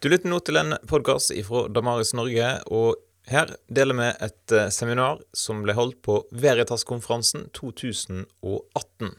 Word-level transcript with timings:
Du 0.00 0.08
lytter 0.08 0.30
nå 0.32 0.38
til 0.40 0.56
en 0.56 0.72
podkast 0.88 1.28
fra 1.44 1.66
Damaris 1.68 2.14
Norge, 2.16 2.46
og 2.72 2.96
her 3.28 3.50
deler 3.68 3.98
vi 3.98 4.06
et 4.24 4.54
eh, 4.56 4.70
seminar 4.72 5.20
som 5.36 5.60
ble 5.60 5.74
holdt 5.76 5.98
på 6.00 6.14
Veritas-konferansen 6.32 7.50
2018. 7.52 9.10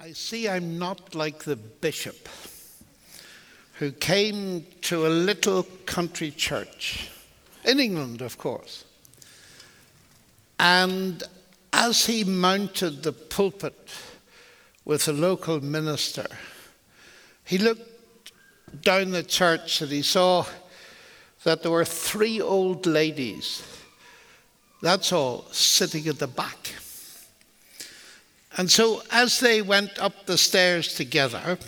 I 0.00 0.14
see 0.16 0.48
I'm 0.48 0.78
not 0.80 1.12
like 1.12 1.44
the 1.44 1.58
bishop 1.84 2.30
who 3.82 3.92
came 3.92 4.64
to 4.88 5.04
a 5.04 5.12
little 5.12 5.62
country 5.84 6.30
church 6.30 7.10
in 7.62 7.78
England, 7.78 8.22
of 8.22 8.38
course. 8.38 8.86
And 10.58 11.22
as 11.70 12.06
he 12.06 12.24
mounted 12.24 13.02
the 13.02 13.12
pulpit 13.12 13.92
with 14.86 15.04
the 15.04 15.12
local 15.12 15.60
minister, 15.60 16.28
he 17.44 17.58
looked 17.58 17.93
down 18.82 19.10
the 19.10 19.22
church 19.22 19.80
and 19.80 19.90
he 19.90 20.02
saw 20.02 20.46
that 21.44 21.62
there 21.62 21.70
were 21.70 21.84
three 21.84 22.40
old 22.40 22.86
ladies, 22.86 23.62
that's 24.82 25.12
all, 25.12 25.46
sitting 25.52 26.06
at 26.08 26.18
the 26.18 26.26
back. 26.26 26.74
And 28.56 28.70
so 28.70 29.02
as 29.10 29.40
they 29.40 29.62
went 29.62 29.98
up 29.98 30.26
the 30.26 30.38
stairs 30.38 30.94
together, 30.94 31.58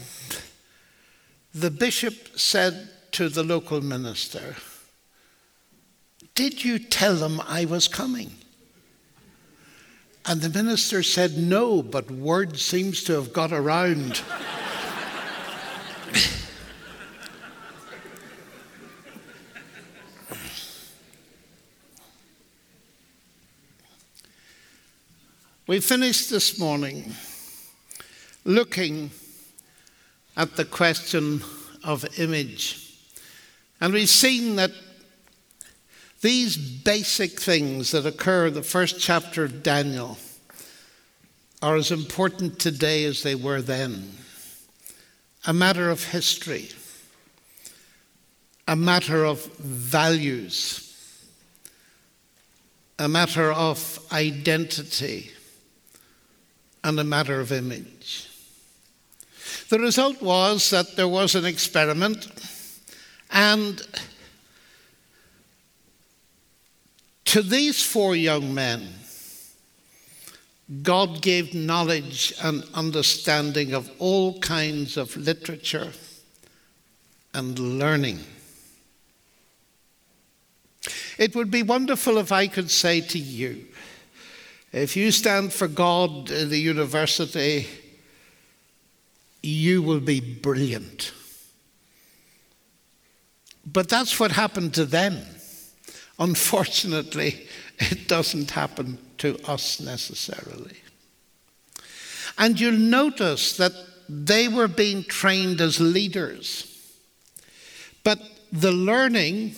the 1.55 1.71
bishop 1.71 2.39
said 2.39 2.91
to 3.13 3.29
the 3.29 3.43
local 3.43 3.81
minister, 3.81 4.57
Did 6.35 6.65
you 6.65 6.79
tell 6.79 7.17
them 7.17 7.41
I 7.47 7.65
was 7.65 7.89
coming? 7.89 8.33
And 10.27 10.41
the 10.41 10.49
minister 10.49 11.03
said, 11.03 11.39
No, 11.39 11.83
but 11.83 12.11
word 12.11 12.59
seems 12.59 13.05
to 13.05 13.15
have 13.15 13.33
got 13.33 13.53
around. 13.53 14.23
We 25.69 25.81
finished 25.81 26.31
this 26.31 26.61
morning 26.61 27.13
looking 28.45 29.11
at 30.37 30.55
the 30.55 30.65
question 30.65 31.43
of 31.83 32.05
image. 32.21 32.95
And 33.81 33.93
we've 33.93 34.09
seen 34.09 34.55
that 34.57 34.71
these 36.21 36.57
basic 36.57 37.41
things 37.41 37.91
that 37.91 38.07
occur 38.07 38.47
in 38.47 38.55
the 38.55 38.63
first 38.63 39.01
chapter 39.01 39.43
of 39.43 39.65
Daniel 39.65 40.19
are 41.61 41.75
as 41.75 41.91
important 41.91 42.61
today 42.61 43.05
as 43.05 43.25
they 43.25 43.35
were 43.35 43.61
then. 43.61 44.13
A 45.49 45.53
matter 45.53 45.91
of 45.91 46.05
history, 46.05 46.69
a 48.69 48.77
matter 48.77 49.25
of 49.25 49.45
values, 49.57 51.27
a 53.01 53.09
matter 53.09 53.51
of 53.51 53.99
identity 54.13 55.33
and 56.87 57.01
a 57.01 57.05
matter 57.05 57.41
of 57.41 57.51
image. 57.51 58.29
The 59.71 59.81
result 59.81 60.23
was 60.23 60.71
that 60.71 60.95
there 60.95 61.09
was 61.09 61.35
an 61.35 61.45
experiment, 61.45 62.29
and 63.29 63.83
to 67.25 67.43
these 67.43 67.83
four 67.83 68.15
young 68.15 68.55
men, 68.55 68.87
God 70.85 71.23
gave 71.23 71.55
knowledge 71.55 72.33
and 72.41 72.63
understanding 72.73 73.75
of 73.75 73.91
all 73.99 74.39
kinds 74.39 74.97
of 74.97 75.17
literature 75.17 75.91
and 77.35 77.59
learning. 77.59 78.21
It 81.19 81.35
would 81.35 81.51
be 81.51 81.65
wonderful 81.65 82.19
if 82.19 82.31
I 82.31 82.47
could 82.47 82.71
say 82.71 83.01
to 83.01 83.19
you, 83.19 83.65
if 84.73 84.97
you 84.97 85.11
stand 85.11 85.53
for 85.53 85.69
God 85.69 86.31
in 86.31 86.51
the 86.51 86.59
university, 86.59 87.67
you 89.43 89.83
will 89.83 90.01
be 90.01 90.21
brilliant. 90.21 91.13
But 93.65 93.89
that's 93.89 94.21
what 94.21 94.33
happened 94.33 94.75
to 94.75 94.85
them. 94.85 95.19
Unfortunately, 96.19 97.47
it 97.79 98.09
doesn't 98.09 98.53
happen 98.53 98.99
to 99.19 99.39
us 99.49 99.81
necessarily. 99.81 100.77
And 102.39 102.61
you'll 102.61 102.73
notice 102.73 103.57
that 103.57 103.73
they 104.09 104.47
were 104.49 104.69
being 104.69 105.05
trained 105.05 105.61
as 105.61 105.81
leaders. 105.81 106.73
But 108.05 108.21
the 108.53 108.73
learning 108.73 109.55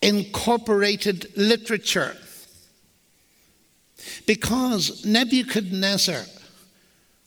incorporated 0.00 1.36
literature 1.36 2.16
because 4.26 5.04
Nebuchadnezzar 5.04 6.22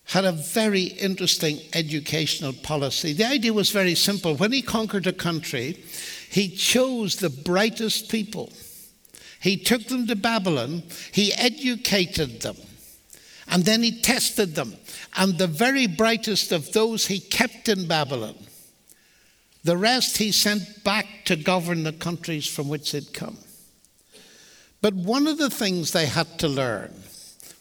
had 0.06 0.26
a 0.26 0.32
very 0.32 0.84
interesting 0.84 1.60
educational 1.74 2.54
policy. 2.54 3.14
The 3.14 3.26
idea 3.26 3.54
was 3.54 3.72
very 3.72 3.96
simple. 3.96 4.36
When 4.36 4.52
he 4.52 4.62
conquered 4.62 5.08
a 5.08 5.14
country, 5.14 5.84
he 6.30 6.50
chose 6.50 7.16
the 7.16 7.30
brightest 7.30 8.10
people. 8.10 8.52
He 9.40 9.58
took 9.58 9.86
them 9.86 10.08
to 10.08 10.16
Babylon, 10.16 10.84
he 11.12 11.34
educated 11.34 12.42
them, 12.42 12.56
and 13.48 13.66
then 13.66 13.84
he 13.84 14.02
tested 14.02 14.56
them. 14.56 14.76
And 15.18 15.38
the 15.38 15.48
very 15.48 15.86
brightest 15.86 16.52
of 16.52 16.72
those 16.72 17.08
he 17.08 17.20
kept 17.20 17.68
in 17.68 17.88
Babylon. 17.88 18.36
The 19.64 19.78
rest 19.78 20.18
he 20.18 20.32
sent 20.32 20.84
back 20.84 21.06
to 21.26 21.36
govern 21.36 21.84
the 21.84 21.94
countries 21.94 22.48
from 22.48 22.68
which 22.68 22.92
they'd 22.92 23.14
come. 23.14 23.38
But 24.84 24.96
one 24.96 25.28
of 25.28 25.38
the 25.38 25.50
things 25.50 25.94
they 25.94 26.08
had 26.08 26.38
to 26.40 26.50
learn, 26.50 26.94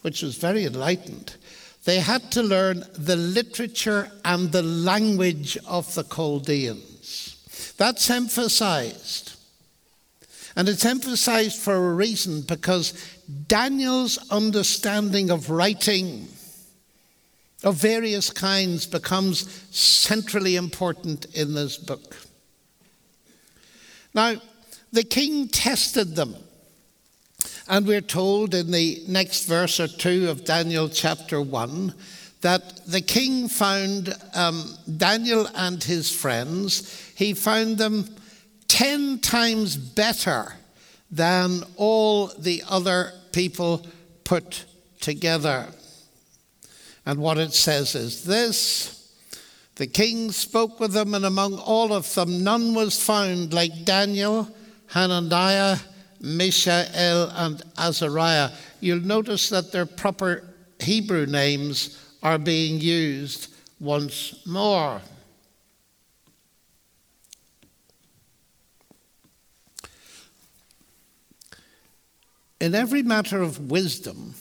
which 0.01 0.23
was 0.23 0.35
very 0.39 0.65
enlightened, 0.65 1.37
they 1.85 2.01
had 2.01 2.33
to 2.33 2.43
learn 2.43 2.85
the 2.95 3.15
literature 3.15 4.11
and 4.25 4.51
the 4.51 4.65
language 4.65 5.57
of 5.69 5.95
the 5.95 6.03
Chaldeans. 6.03 7.75
That's 7.79 8.11
emphasized. 8.11 9.37
And 10.57 10.69
it's 10.69 10.85
emphasized 10.85 11.63
for 11.63 11.77
a 11.77 11.95
reason 11.95 12.41
because 12.41 12.93
Daniel's 13.47 14.19
understanding 14.33 15.31
of 15.31 15.49
writing 15.49 16.27
of 17.63 17.77
various 17.77 18.31
kinds 18.31 18.85
becomes 18.85 19.49
centrally 19.71 20.57
important 20.57 21.27
in 21.37 21.55
this 21.55 21.79
book. 21.79 22.17
Now, 24.13 24.43
the 24.91 25.05
king 25.05 25.47
tested 25.47 26.17
them 26.17 26.35
and 27.69 27.87
we're 27.87 28.01
told 28.01 28.55
in 28.55 28.71
the 28.71 29.03
next 29.09 29.47
verse 29.47 29.79
or 29.79 29.89
two 29.89 30.29
of 30.29 30.45
Daniel 30.45 30.89
chapter 30.89 31.41
1 31.41 31.95
that 32.41 32.85
the 32.87 33.01
king 33.01 33.49
found 33.49 34.15
um, 34.35 34.65
Daniel 34.97 35.49
and 35.55 35.83
his 35.83 36.11
friends, 36.11 37.13
he 37.15 37.35
found 37.35 37.79
them 37.79 38.05
10 38.69 39.21
times 39.21 39.77
better 39.77 40.55
than 41.11 41.63
all 41.77 42.29
the 42.39 42.63
other 42.69 43.13
people 43.33 43.87
put 44.25 44.65
together. 45.01 45.69
And 47.07 47.21
what 47.21 47.39
it 47.39 47.53
says 47.53 47.95
is 47.95 48.25
this 48.25 49.15
The 49.77 49.87
king 49.87 50.33
spoke 50.33 50.81
with 50.81 50.93
them, 50.93 51.15
and 51.15 51.25
among 51.25 51.59
all 51.59 51.93
of 51.93 52.13
them, 52.15 52.43
none 52.43 52.75
was 52.75 53.01
found 53.01 53.53
like 53.53 53.85
Daniel, 53.85 54.49
Hananiah, 54.89 55.79
Mishael, 56.23 57.31
and 57.35 57.61
Azariah, 57.77 58.51
you'll 58.81 59.01
notice 59.01 59.49
that 59.49 59.73
their 59.73 59.87
proper 59.87 60.49
Hebrew 60.81 61.27
names 61.27 61.99
are 62.23 62.39
being 62.39 62.81
used 62.81 63.53
once 63.81 64.47
more. 64.47 65.03
In 72.61 72.77
every 72.77 73.03
matter 73.03 73.43
of 73.43 73.73
wisdom 73.73 74.35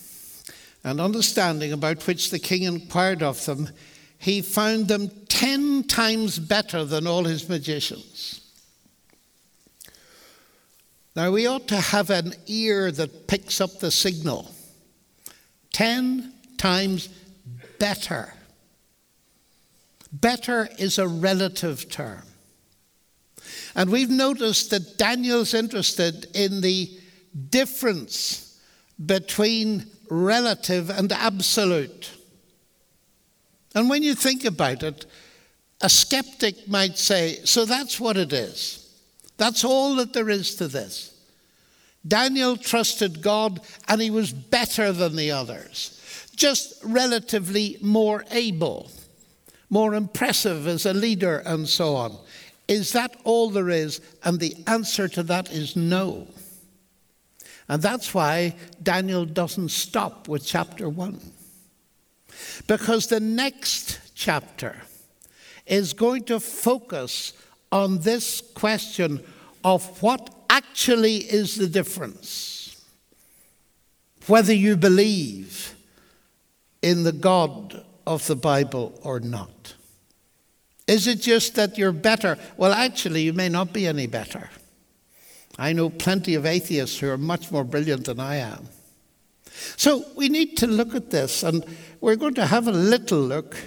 and 0.84 1.02
understanding 1.02 1.74
about 1.74 2.06
which 2.06 2.30
the 2.30 2.38
king 2.38 2.62
inquired 2.64 3.24
of 3.24 3.44
them, 3.46 3.70
he 4.20 4.44
found 4.44 4.88
them 4.88 5.10
ten 5.28 5.84
times 5.86 6.38
better 6.38 6.86
than 6.86 7.08
all 7.08 7.24
his 7.24 7.50
magicians. 7.50 8.41
Now, 11.16 11.32
we 11.32 11.46
ought 11.46 11.68
to 11.68 11.78
have 11.78 12.10
an 12.10 12.34
ear 12.48 12.92
that 12.92 13.28
picks 13.28 13.60
up 13.60 13.80
the 13.80 13.92
signal. 13.92 14.50
Ten 15.74 16.34
times 16.58 17.10
better. 17.80 18.34
Better 20.14 20.70
is 20.78 20.98
a 20.98 21.08
relative 21.08 21.90
term. 21.90 22.24
And 23.76 23.90
we've 23.90 24.10
noticed 24.10 24.70
that 24.72 24.98
Daniel's 24.98 25.54
interested 25.54 26.28
in 26.34 26.62
the 26.62 26.90
difference 27.50 28.60
between 29.04 29.88
relative 30.10 30.90
and 30.90 31.12
absolute. 31.12 32.12
And 33.74 33.90
when 33.90 34.04
you 34.04 34.16
think 34.16 34.44
about 34.44 34.84
it, 34.84 35.06
a 35.82 35.90
skeptic 35.90 36.68
might 36.68 36.98
say, 36.98 37.40
so 37.46 37.66
that's 37.66 38.00
what 38.00 38.18
it 38.18 38.34
is. 38.34 38.81
That's 39.42 39.64
all 39.64 39.96
that 39.96 40.14
there 40.14 40.30
is 40.30 40.54
to 40.58 40.68
this. 40.68 41.18
Daniel 42.08 42.58
trusted 42.58 43.24
God 43.24 43.60
and 43.88 44.00
he 44.00 44.12
was 44.12 44.32
better 44.32 44.92
than 44.92 45.16
the 45.16 45.32
others, 45.32 46.30
just 46.36 46.76
relatively 46.84 47.80
more 47.82 48.24
able, 48.30 48.92
more 49.68 49.96
impressive 49.96 50.68
as 50.68 50.86
a 50.86 50.94
leader, 50.94 51.42
and 51.44 51.68
so 51.68 51.96
on. 51.96 52.16
Is 52.68 52.94
that 52.94 53.16
all 53.24 53.50
there 53.50 53.72
is? 53.72 54.00
And 54.24 54.40
the 54.40 54.56
answer 54.68 55.08
to 55.08 55.24
that 55.24 55.52
is 55.52 55.76
no. 55.76 56.28
And 57.68 57.82
that's 57.82 58.14
why 58.14 58.56
Daniel 58.84 59.26
doesn't 59.26 59.70
stop 59.70 60.28
with 60.28 60.46
chapter 60.46 60.88
1. 60.88 61.20
Because 62.68 63.08
the 63.08 63.20
next 63.20 64.14
chapter 64.14 64.84
is 65.66 65.94
going 65.94 66.26
to 66.26 66.40
focus 66.40 67.34
on 67.72 68.00
this 68.00 68.42
question 68.54 69.24
of 69.64 70.02
what 70.02 70.30
actually 70.50 71.18
is 71.18 71.56
the 71.56 71.68
difference. 71.68 72.84
Whether 74.28 74.54
you 74.54 74.76
believe 74.76 75.76
in 76.82 77.04
the 77.04 77.12
God 77.12 77.84
of 78.06 78.26
the 78.28 78.36
Bible 78.36 79.00
or 79.04 79.20
not. 79.20 79.76
Is 80.88 81.08
it 81.08 81.22
just 81.22 81.56
that 81.56 81.78
you're 81.78 81.92
better? 81.92 82.38
Well, 82.58 82.74
actually, 82.74 83.22
you 83.22 83.34
may 83.34 83.50
not 83.50 83.72
be 83.72 83.88
any 83.88 84.08
better. 84.08 84.50
I 85.58 85.74
know 85.74 85.90
plenty 85.90 86.36
of 86.36 86.46
atheists 86.46 87.00
who 87.00 87.10
are 87.10 87.18
much 87.18 87.52
more 87.52 87.64
brilliant 87.64 88.06
than 88.06 88.20
I 88.20 88.38
am. 88.38 88.68
So 89.78 90.06
we 90.16 90.30
need 90.30 90.58
to 90.58 90.68
look 90.68 90.96
at 90.96 91.12
this, 91.12 91.44
and 91.44 91.64
we're 92.00 92.16
going 92.16 92.34
to 92.36 92.46
have 92.46 92.68
a 92.68 92.72
little 92.72 93.20
look. 93.20 93.58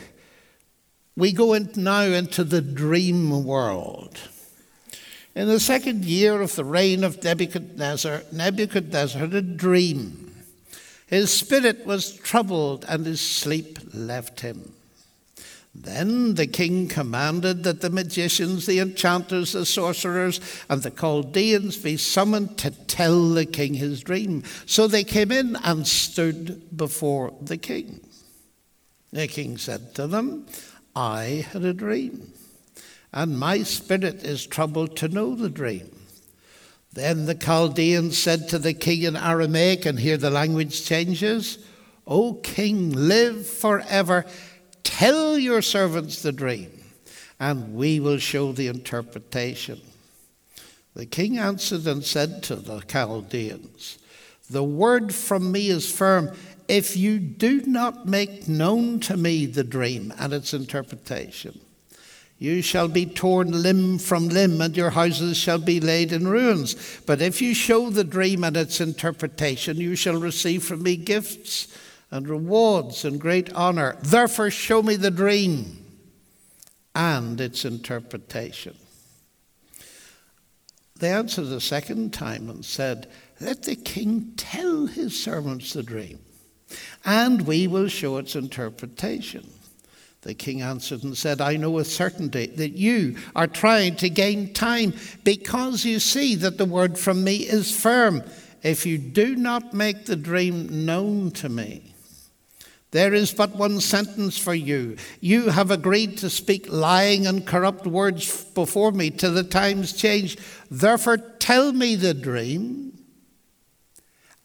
We 1.17 1.33
go 1.33 1.53
in 1.53 1.71
now 1.77 2.03
into 2.03 2.43
the 2.43 2.61
dream 2.61 3.45
world. 3.45 4.19
In 5.35 5.49
the 5.49 5.59
second 5.59 6.05
year 6.05 6.41
of 6.41 6.55
the 6.55 6.65
reign 6.65 7.03
of 7.03 7.23
Nebuchadnezzar, 7.23 8.23
Nebuchadnezzar 8.31 9.21
had 9.21 9.35
a 9.35 9.43
dream. 9.43 10.33
His 11.07 11.33
spirit 11.33 11.85
was 11.85 12.15
troubled, 12.15 12.85
and 12.89 13.05
his 13.05 13.21
sleep 13.21 13.79
left 13.93 14.41
him. 14.41 14.73
Then 15.75 16.35
the 16.35 16.47
king 16.47 16.87
commanded 16.87 17.65
that 17.65 17.81
the 17.81 17.91
magicians, 17.91 18.67
the 18.67 18.79
enchanters, 18.79 19.53
the 19.53 19.67
sorcerers, 19.67 20.41
and 20.71 20.83
the 20.83 20.91
Chaldeans 20.91 21.77
be 21.79 21.97
summoned 21.97 22.57
to 22.59 22.71
tell 22.71 23.31
the 23.31 23.45
king 23.45 23.75
his 23.75 24.03
dream. 24.03 24.45
So 24.67 24.87
they 24.87 25.03
came 25.03 25.33
in 25.33 25.57
and 25.65 25.85
stood 25.85 26.77
before 26.77 27.35
the 27.41 27.57
king. 27.57 28.01
The 29.13 29.27
king 29.27 29.59
said 29.59 29.97
to 29.97 30.07
them, 30.07 30.47
I 30.95 31.45
had 31.51 31.65
a 31.65 31.73
dream, 31.73 32.33
and 33.15 33.39
my 33.39 33.63
spirit 33.63 34.25
is 34.25 34.45
troubled 34.45 34.97
to 34.97 35.09
know 35.09 35.37
the 35.37 35.49
dream. 35.49 35.89
Then 36.93 37.27
the 37.27 37.37
Chaldeans 37.37 38.19
said 38.19 38.49
to 38.49 38.59
the 38.59 38.75
king 38.75 39.03
in 39.03 39.17
Aramaic, 39.17 39.87
and 39.87 40.01
here 40.01 40.17
the 40.17 40.31
language 40.31 40.85
changes, 40.85 41.59
O 42.09 42.35
king, 42.35 42.91
live 42.91 43.47
forever. 43.47 44.27
Tell 44.83 45.39
your 45.39 45.63
servants 45.63 46.23
the 46.23 46.33
dream, 46.33 46.73
and 47.39 47.75
we 47.75 48.01
will 48.01 48.19
show 48.19 48.51
the 48.51 48.67
interpretation. 48.67 49.81
The 50.95 51.07
king 51.07 51.39
answered 51.39 51.87
and 51.87 52.05
said 52.05 52.43
to 52.45 52.57
the 52.57 52.81
Chaldeans, 52.81 53.99
The 54.51 54.65
word 54.65 55.15
from 55.15 55.53
me 55.53 55.69
is 55.69 55.91
firm. 55.91 56.33
If 56.67 56.97
you 56.97 57.21
do 57.21 57.63
not 57.67 58.07
make 58.07 58.49
known 58.49 58.99
to 59.01 59.17
me 59.17 59.47
the 59.47 59.65
dream 59.65 60.13
and 60.19 60.33
its 60.33 60.53
interpretation, 60.53 61.61
you 62.45 62.61
shall 62.61 62.89
be 62.89 63.07
torn 63.07 63.63
limb 63.63 63.99
from 63.99 64.29
limb, 64.29 64.61
and 64.61 64.77
your 64.77 64.91
houses 64.91 65.37
shall 65.37 65.59
be 65.59 65.81
laid 65.81 66.13
in 66.13 66.29
ruins. 66.29 67.01
But 67.07 67.23
if 67.23 67.41
you 67.41 67.55
show 67.55 67.89
the 67.89 68.05
dream 68.05 68.45
and 68.45 68.55
its 68.55 68.83
interpretation, 68.83 69.79
you 69.79 69.97
shall 69.97 70.21
receive 70.21 70.63
from 70.63 70.83
me 70.83 70.97
gifts 70.97 71.69
and 72.11 72.29
rewards 72.29 73.05
and 73.05 73.19
great 73.19 73.51
honor. 73.55 73.97
Therefore, 74.03 74.51
show 74.51 74.83
me 74.83 74.97
the 74.97 75.11
dream 75.11 75.87
and 76.95 77.41
its 77.41 77.65
interpretation. 77.65 78.77
They 80.99 81.11
answered 81.11 81.47
a 81.47 81.61
second 81.61 82.13
time 82.13 82.51
and 82.51 82.63
said, 82.63 83.11
Let 83.41 83.63
the 83.63 83.75
king 83.75 84.35
tell 84.37 84.87
his 84.87 85.19
servants 85.19 85.73
the 85.73 85.83
dream, 85.83 86.21
and 87.07 87.47
we 87.47 87.67
will 87.67 87.89
show 87.89 88.19
its 88.19 88.37
interpretation. 88.37 89.51
The 90.25 90.33
king 90.33 90.63
answered 90.63 91.05
and 91.05 91.17
said, 91.17 91.43
I 91.43 91.57
know 91.57 91.71
with 91.71 91.87
certainty 91.87 92.47
that 92.47 92.73
you 92.73 93.17
are 93.37 93.47
trying 93.47 93.97
to 93.97 94.09
gain 94.09 94.55
time 94.55 94.95
because 95.23 95.85
you 95.85 96.01
see 96.01 96.35
that 96.37 96.57
the 96.57 96.65
word 96.65 96.99
from 96.99 97.23
me 97.23 97.37
is 97.37 97.79
firm. 97.79 98.23
If 98.63 98.87
you 98.87 98.97
do 98.97 99.37
not 99.37 99.75
make 99.75 100.07
the 100.07 100.17
dream 100.17 100.87
known 100.87 101.31
to 101.33 101.51
me, 101.51 101.95
there 102.91 103.13
is 103.13 103.35
but 103.35 103.55
one 103.57 103.81
sentence 103.81 104.39
for 104.39 104.55
you. 104.55 104.97
You 105.21 105.51
have 105.51 105.71
agreed 105.71 106.17
to 106.19 106.31
speak 106.31 106.73
lying 106.73 107.27
and 107.27 107.47
corrupt 107.47 107.87
words 107.87 108.45
before 108.55 108.93
me 108.93 109.11
till 109.11 109.35
the 109.35 109.45
times 109.45 109.93
change. 109.93 110.39
Therefore, 110.71 111.19
tell 111.19 111.73
me 111.73 111.97
the 111.97 112.15
dream, 112.15 112.97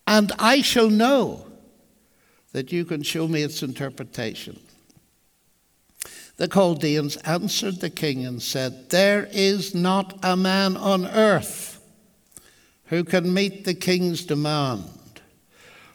and 0.06 0.34
I 0.38 0.62
shall 0.62 0.90
know 0.90 1.46
that 2.52 2.74
you 2.74 2.84
can 2.84 3.02
show 3.02 3.30
me 3.30 3.44
its 3.44 3.64
interpretation. 3.64 4.60
The 6.40 6.48
Chaldeans 6.48 7.18
answered 7.26 7.82
the 7.82 7.90
king 7.90 8.26
and 8.26 8.42
said, 8.42 8.92
There 8.92 9.28
is 9.30 9.76
not 9.76 10.18
a 10.24 10.38
man 10.38 10.78
on 10.78 11.06
earth 11.06 11.82
who 12.86 13.04
can 13.04 13.34
meet 13.34 13.66
the 13.66 13.74
king's 13.74 14.24
demand. 14.24 14.86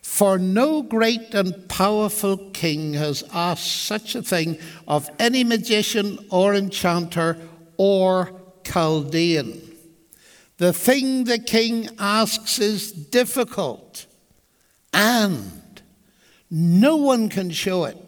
For 0.03 0.39
no 0.39 0.83
great 0.83 1.33
and 1.33 1.67
powerful 1.71 2.51
king 2.51 2.93
has 2.93 3.25
asked 3.33 3.87
such 3.87 4.15
a 4.15 4.21
thing 4.21 4.59
of 4.87 5.09
any 5.19 5.45
magician 5.45 6.19
or 6.29 6.55
enchanter 6.55 7.39
or 7.79 8.39
Chaldean. 8.65 9.63
The 10.59 10.75
thing 10.75 11.25
the 11.25 11.39
king 11.39 11.89
asks 11.99 12.59
is 12.59 12.93
difficult, 12.93 14.05
and 14.93 15.81
no 16.51 16.97
one 16.97 17.31
can 17.31 17.49
show 17.49 17.85
it 17.85 18.04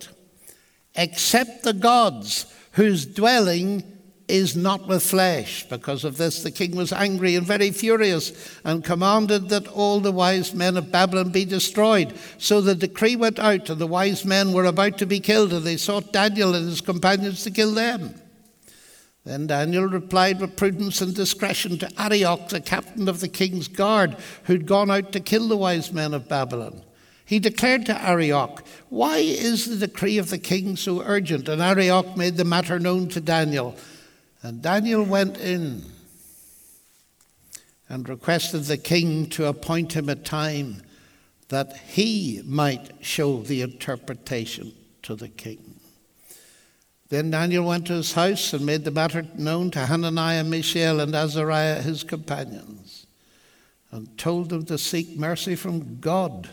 except 0.96 1.62
the 1.62 1.72
gods 1.72 2.46
whose 2.72 3.06
dwelling 3.06 3.82
is 4.28 4.56
not 4.56 4.86
with 4.88 5.02
flesh. 5.02 5.68
Because 5.68 6.04
of 6.04 6.16
this, 6.16 6.42
the 6.42 6.50
king 6.50 6.74
was 6.74 6.92
angry 6.92 7.36
and 7.36 7.46
very 7.46 7.70
furious 7.70 8.32
and 8.64 8.84
commanded 8.84 9.48
that 9.50 9.68
all 9.68 10.00
the 10.00 10.12
wise 10.12 10.54
men 10.54 10.76
of 10.76 10.90
Babylon 10.90 11.30
be 11.30 11.44
destroyed. 11.44 12.14
So 12.38 12.60
the 12.60 12.74
decree 12.74 13.16
went 13.16 13.38
out, 13.38 13.70
and 13.70 13.80
the 13.80 13.86
wise 13.86 14.24
men 14.24 14.52
were 14.52 14.64
about 14.64 14.98
to 14.98 15.06
be 15.06 15.20
killed, 15.20 15.52
and 15.52 15.64
they 15.64 15.76
sought 15.76 16.12
Daniel 16.12 16.54
and 16.54 16.68
his 16.68 16.80
companions 16.80 17.44
to 17.44 17.50
kill 17.50 17.72
them. 17.72 18.14
Then 19.24 19.48
Daniel 19.48 19.86
replied 19.86 20.40
with 20.40 20.56
prudence 20.56 21.00
and 21.00 21.14
discretion 21.14 21.78
to 21.78 21.90
Arioch, 22.00 22.48
the 22.48 22.60
captain 22.60 23.08
of 23.08 23.20
the 23.20 23.28
king's 23.28 23.66
guard, 23.66 24.16
who'd 24.44 24.66
gone 24.66 24.90
out 24.90 25.12
to 25.12 25.20
kill 25.20 25.48
the 25.48 25.56
wise 25.56 25.92
men 25.92 26.14
of 26.14 26.28
Babylon. 26.28 26.82
He 27.26 27.40
declared 27.40 27.86
to 27.86 28.08
Arioch, 28.08 28.64
Why 28.88 29.16
is 29.18 29.66
the 29.66 29.88
decree 29.88 30.16
of 30.16 30.30
the 30.30 30.38
king 30.38 30.76
so 30.76 31.02
urgent? 31.02 31.48
And 31.48 31.60
Arioch 31.60 32.16
made 32.16 32.36
the 32.36 32.44
matter 32.44 32.78
known 32.78 33.08
to 33.08 33.20
Daniel. 33.20 33.76
And 34.42 34.62
Daniel 34.62 35.02
went 35.02 35.36
in 35.36 35.82
and 37.88 38.08
requested 38.08 38.62
the 38.64 38.78
king 38.78 39.28
to 39.30 39.46
appoint 39.46 39.94
him 39.94 40.08
a 40.08 40.14
time 40.14 40.82
that 41.48 41.76
he 41.78 42.42
might 42.44 42.92
show 43.00 43.42
the 43.42 43.60
interpretation 43.62 44.72
to 45.02 45.16
the 45.16 45.28
king. 45.28 45.80
Then 47.08 47.32
Daniel 47.32 47.66
went 47.66 47.88
to 47.88 47.94
his 47.94 48.12
house 48.12 48.52
and 48.52 48.64
made 48.64 48.84
the 48.84 48.90
matter 48.92 49.26
known 49.36 49.72
to 49.72 49.86
Hananiah, 49.86 50.44
Mishael, 50.44 51.00
and 51.00 51.14
Azariah, 51.14 51.82
his 51.82 52.04
companions, 52.04 53.06
and 53.90 54.16
told 54.16 54.48
them 54.50 54.64
to 54.66 54.78
seek 54.78 55.16
mercy 55.16 55.56
from 55.56 55.98
God 56.00 56.48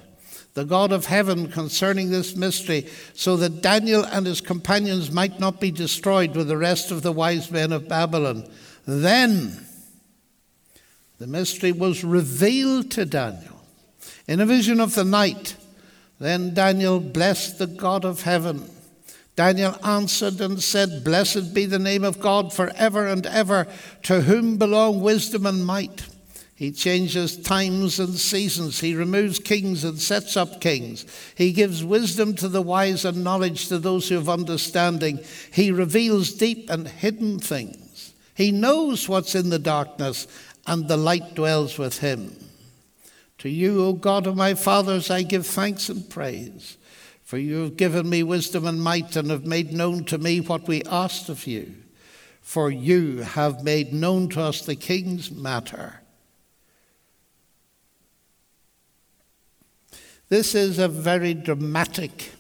the 0.53 0.65
God 0.65 0.91
of 0.91 1.07
heaven, 1.07 1.50
concerning 1.50 2.10
this 2.10 2.36
mystery, 2.36 2.88
so 3.13 3.36
that 3.38 3.62
Daniel 3.62 4.03
and 4.03 4.25
his 4.25 4.41
companions 4.41 5.12
might 5.12 5.39
not 5.39 5.60
be 5.60 5.72
destroyed 5.72 6.36
with 6.36 6.48
the 6.48 6.57
rest 6.57 6.91
of 6.91 7.01
the 7.01 7.12
wise 7.12 7.50
men 7.50 7.72
of 7.72 7.88
Babylon. 7.88 8.48
Then 8.86 9.65
the 11.17 11.27
mystery 11.27 11.72
was 11.72 12.03
revealed 12.03 12.91
to 12.91 13.05
Daniel 13.05 13.62
in 14.27 14.39
a 14.39 14.45
vision 14.45 14.79
of 14.79 14.93
the 14.93 15.03
night. 15.03 15.55
Then 16.19 16.53
Daniel 16.53 17.00
blessed 17.00 17.57
the 17.57 17.67
God 17.67 18.05
of 18.05 18.22
heaven. 18.22 18.69
Daniel 19.36 19.75
answered 19.83 20.39
and 20.39 20.62
said, 20.62 21.03
Blessed 21.03 21.55
be 21.55 21.65
the 21.65 21.79
name 21.79 22.03
of 22.03 22.19
God 22.19 22.53
forever 22.53 23.07
and 23.07 23.25
ever, 23.25 23.67
to 24.03 24.22
whom 24.22 24.57
belong 24.57 25.01
wisdom 25.01 25.48
and 25.48 25.65
might. 25.65 26.07
He 26.55 26.72
changes 26.72 27.36
times 27.36 28.00
and 28.00 28.13
seasons. 28.13 28.79
He 28.79 28.95
removes 28.95 29.39
kings 29.39 29.83
and 29.83 30.00
sets 30.00 30.38
up 30.38 30.62
kings. 30.62 31.05
He 31.36 31.51
gives 31.51 31.83
wisdom 31.83 32.36
to 32.36 32.48
the 32.48 32.62
wise 32.62 33.05
and 33.05 33.24
knowledge 33.24 33.67
to 33.69 33.79
those 33.79 34.07
who 34.07 34.15
have 34.15 34.29
understanding. 34.29 35.19
He 35.51 35.72
reveals 35.72 36.31
deep 36.31 36.69
and 36.69 36.88
hidden 36.88 37.39
things. 37.39 38.13
He 38.36 38.51
knows 38.51 39.10
what's 39.10 39.36
in 39.36 39.50
the 39.50 39.60
darkness, 39.60 40.27
and 40.67 40.88
the 40.88 40.98
light 40.98 41.33
dwells 41.33 41.77
with 41.77 42.00
him. 42.00 42.36
To 43.39 43.50
you, 43.50 43.83
O 43.83 43.93
God 43.93 44.27
of 44.27 44.38
my 44.38 44.53
fathers, 44.53 45.10
I 45.10 45.24
give 45.24 45.45
thanks 45.45 45.89
and 45.89 46.10
praise. 46.10 46.77
For 47.24 47.38
you 47.38 47.62
have 47.62 47.77
given 47.77 48.10
me 48.10 48.22
wisdom 48.22 48.65
and 48.67 48.81
might, 48.81 49.15
and 49.15 49.31
have 49.31 49.45
made 49.45 49.74
known 49.74 50.05
to 50.05 50.19
me 50.19 50.39
what 50.39 50.67
we 50.67 50.83
asked 50.83 51.29
of 51.29 51.48
you. 51.48 51.74
For 52.41 52.69
you 52.69 53.17
have 53.17 53.63
made 53.63 53.91
known 53.91 54.29
to 54.29 54.41
us 54.41 54.62
the 54.63 54.75
king's 54.75 55.31
matter. 55.31 56.02
This 60.34 60.56
is 60.56 60.80
a 60.80 60.88
very 60.88 61.36
dramatic 61.36 62.32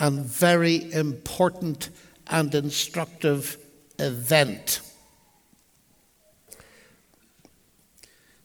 and 0.00 0.24
very 0.24 0.92
important 0.92 1.90
and 2.26 2.52
instructive 2.52 3.56
event. 3.96 4.80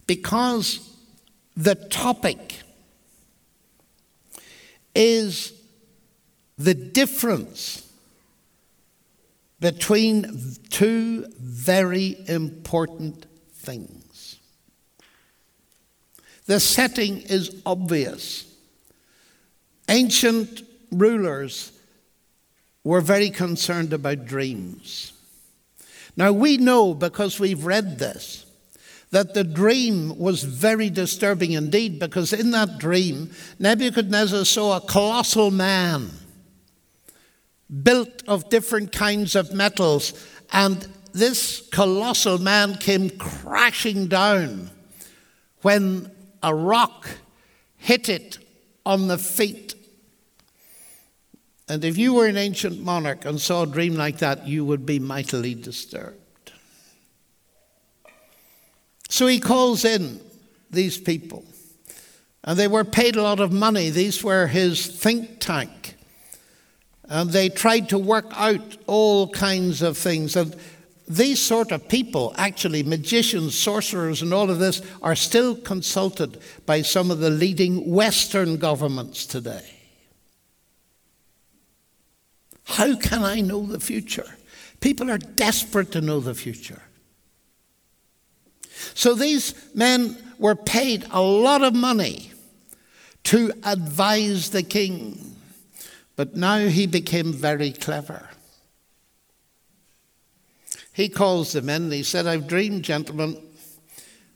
Because 0.05 0.95
the 1.57 1.73
topic 1.73 2.59
is 4.93 5.53
the 6.59 6.75
difference 6.75 7.91
between 9.59 10.55
two 10.69 11.25
very 11.39 12.15
important 12.27 13.25
things. 13.53 14.39
The 16.45 16.59
setting 16.59 17.21
is 17.21 17.59
obvious. 17.65 18.52
Ancient 19.89 20.61
rulers 20.91 21.71
were 22.83 23.01
very 23.01 23.29
concerned 23.29 23.93
about 23.93 24.25
dreams. 24.25 25.13
Now, 26.15 26.31
we 26.31 26.57
know 26.57 26.93
because 26.93 27.39
we've 27.39 27.65
read 27.65 27.99
this 27.99 28.45
that 29.11 29.35
the 29.35 29.43
dream 29.43 30.17
was 30.17 30.43
very 30.43 30.89
disturbing 30.89 31.51
indeed, 31.51 31.99
because 31.99 32.33
in 32.33 32.49
that 32.49 32.79
dream, 32.79 33.29
Nebuchadnezzar 33.59 34.43
saw 34.43 34.77
a 34.77 34.81
colossal 34.81 35.51
man 35.51 36.09
built 37.83 38.23
of 38.27 38.49
different 38.49 38.91
kinds 38.91 39.35
of 39.35 39.53
metals, 39.53 40.13
and 40.51 40.87
this 41.13 41.61
colossal 41.71 42.39
man 42.39 42.73
came 42.77 43.11
crashing 43.11 44.07
down 44.07 44.71
when 45.61 46.09
a 46.41 46.53
rock 46.53 47.07
hit 47.77 48.09
it 48.09 48.39
on 48.85 49.07
the 49.07 49.17
feet. 49.17 49.75
And 51.67 51.85
if 51.85 51.97
you 51.97 52.13
were 52.13 52.27
an 52.27 52.37
ancient 52.37 52.81
monarch 52.81 53.25
and 53.25 53.39
saw 53.39 53.63
a 53.63 53.67
dream 53.67 53.95
like 53.95 54.19
that, 54.19 54.47
you 54.47 54.65
would 54.65 54.85
be 54.85 54.99
mightily 54.99 55.55
disturbed. 55.55 56.51
So 59.09 59.27
he 59.27 59.39
calls 59.39 59.85
in 59.85 60.19
these 60.71 60.97
people, 60.97 61.45
and 62.43 62.57
they 62.57 62.67
were 62.67 62.83
paid 62.83 63.15
a 63.15 63.21
lot 63.21 63.39
of 63.39 63.51
money. 63.51 63.89
These 63.89 64.23
were 64.23 64.47
his 64.47 64.87
think 64.87 65.39
tank. 65.39 65.95
And 67.05 67.29
they 67.29 67.49
tried 67.49 67.89
to 67.89 67.99
work 67.99 68.25
out 68.31 68.77
all 68.87 69.29
kinds 69.29 69.81
of 69.81 69.97
things. 69.97 70.35
And 70.35 70.55
these 71.15 71.41
sort 71.41 71.71
of 71.71 71.87
people, 71.87 72.33
actually, 72.37 72.83
magicians, 72.83 73.57
sorcerers, 73.57 74.21
and 74.21 74.33
all 74.33 74.49
of 74.49 74.59
this, 74.59 74.81
are 75.01 75.15
still 75.15 75.55
consulted 75.55 76.39
by 76.65 76.81
some 76.81 77.11
of 77.11 77.19
the 77.19 77.29
leading 77.29 77.91
Western 77.91 78.57
governments 78.57 79.25
today. 79.25 79.69
How 82.65 82.95
can 82.95 83.23
I 83.23 83.41
know 83.41 83.65
the 83.65 83.79
future? 83.79 84.37
People 84.79 85.11
are 85.11 85.17
desperate 85.17 85.91
to 85.91 86.01
know 86.01 86.19
the 86.19 86.33
future. 86.33 86.81
So 88.93 89.13
these 89.13 89.53
men 89.75 90.17
were 90.39 90.55
paid 90.55 91.05
a 91.11 91.21
lot 91.21 91.63
of 91.63 91.73
money 91.73 92.31
to 93.25 93.53
advise 93.63 94.49
the 94.49 94.63
king. 94.63 95.35
But 96.15 96.35
now 96.35 96.59
he 96.67 96.85
became 96.87 97.33
very 97.33 97.71
clever. 97.71 98.29
He 100.93 101.09
calls 101.09 101.51
them 101.51 101.69
in 101.69 101.83
and 101.83 101.93
he 101.93 102.03
said, 102.03 102.27
I've 102.27 102.47
dreamed, 102.47 102.83
gentlemen. 102.83 103.41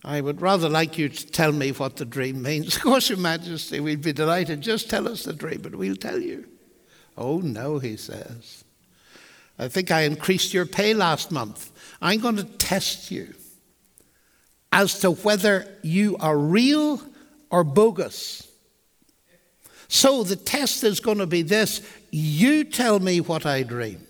I 0.04 0.22
would 0.22 0.42
rather 0.42 0.70
like 0.70 0.98
you 0.98 1.10
to 1.10 1.28
tell 1.28 1.52
me 1.52 1.72
what 1.72 1.98
the 1.98 2.06
dream 2.06 2.42
means. 2.42 2.76
Of 2.78 2.84
course, 2.84 3.10
Your 3.10 3.18
Majesty, 3.18 3.80
we'd 3.80 4.02
be 4.02 4.14
delighted. 4.14 4.62
Just 4.62 4.90
tell 4.90 5.08
us 5.08 5.24
the 5.24 5.34
dream, 5.34 5.66
and 5.66 5.76
we'll 5.76 5.96
tell 5.96 6.20
you. 6.20 6.48
Oh, 7.18 7.40
no, 7.40 7.80
he 7.80 7.98
says. 7.98 8.64
I 9.60 9.68
think 9.68 9.92
I 9.92 10.02
increased 10.02 10.54
your 10.54 10.66
pay 10.66 10.94
last 10.94 11.32
month. 11.32 11.72
I'm 12.02 12.20
going 12.20 12.38
to 12.38 12.44
test 12.44 13.10
you 13.10 13.34
as 14.72 15.00
to 15.00 15.12
whether 15.12 15.68
you 15.82 16.18
are 16.20 16.38
real 16.38 17.02
or 17.50 17.64
bogus. 17.64 18.48
So 19.88 20.24
the 20.24 20.36
test 20.36 20.84
is 20.84 21.00
going 21.00 21.18
to 21.20 21.28
be 21.28 21.42
this 21.42 21.82
you 22.12 22.64
tell 22.64 23.00
me 23.00 23.20
what 23.20 23.46
I 23.46 23.64
dreamed, 23.64 24.07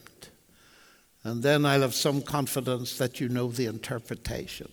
and 1.28 1.44
then 1.44 1.66
I'll 1.66 1.82
have 1.82 1.94
some 1.94 2.22
confidence 2.22 2.98
that 2.98 3.20
you 3.20 3.28
know 3.28 3.50
the 3.50 3.66
interpretation. 3.66 4.72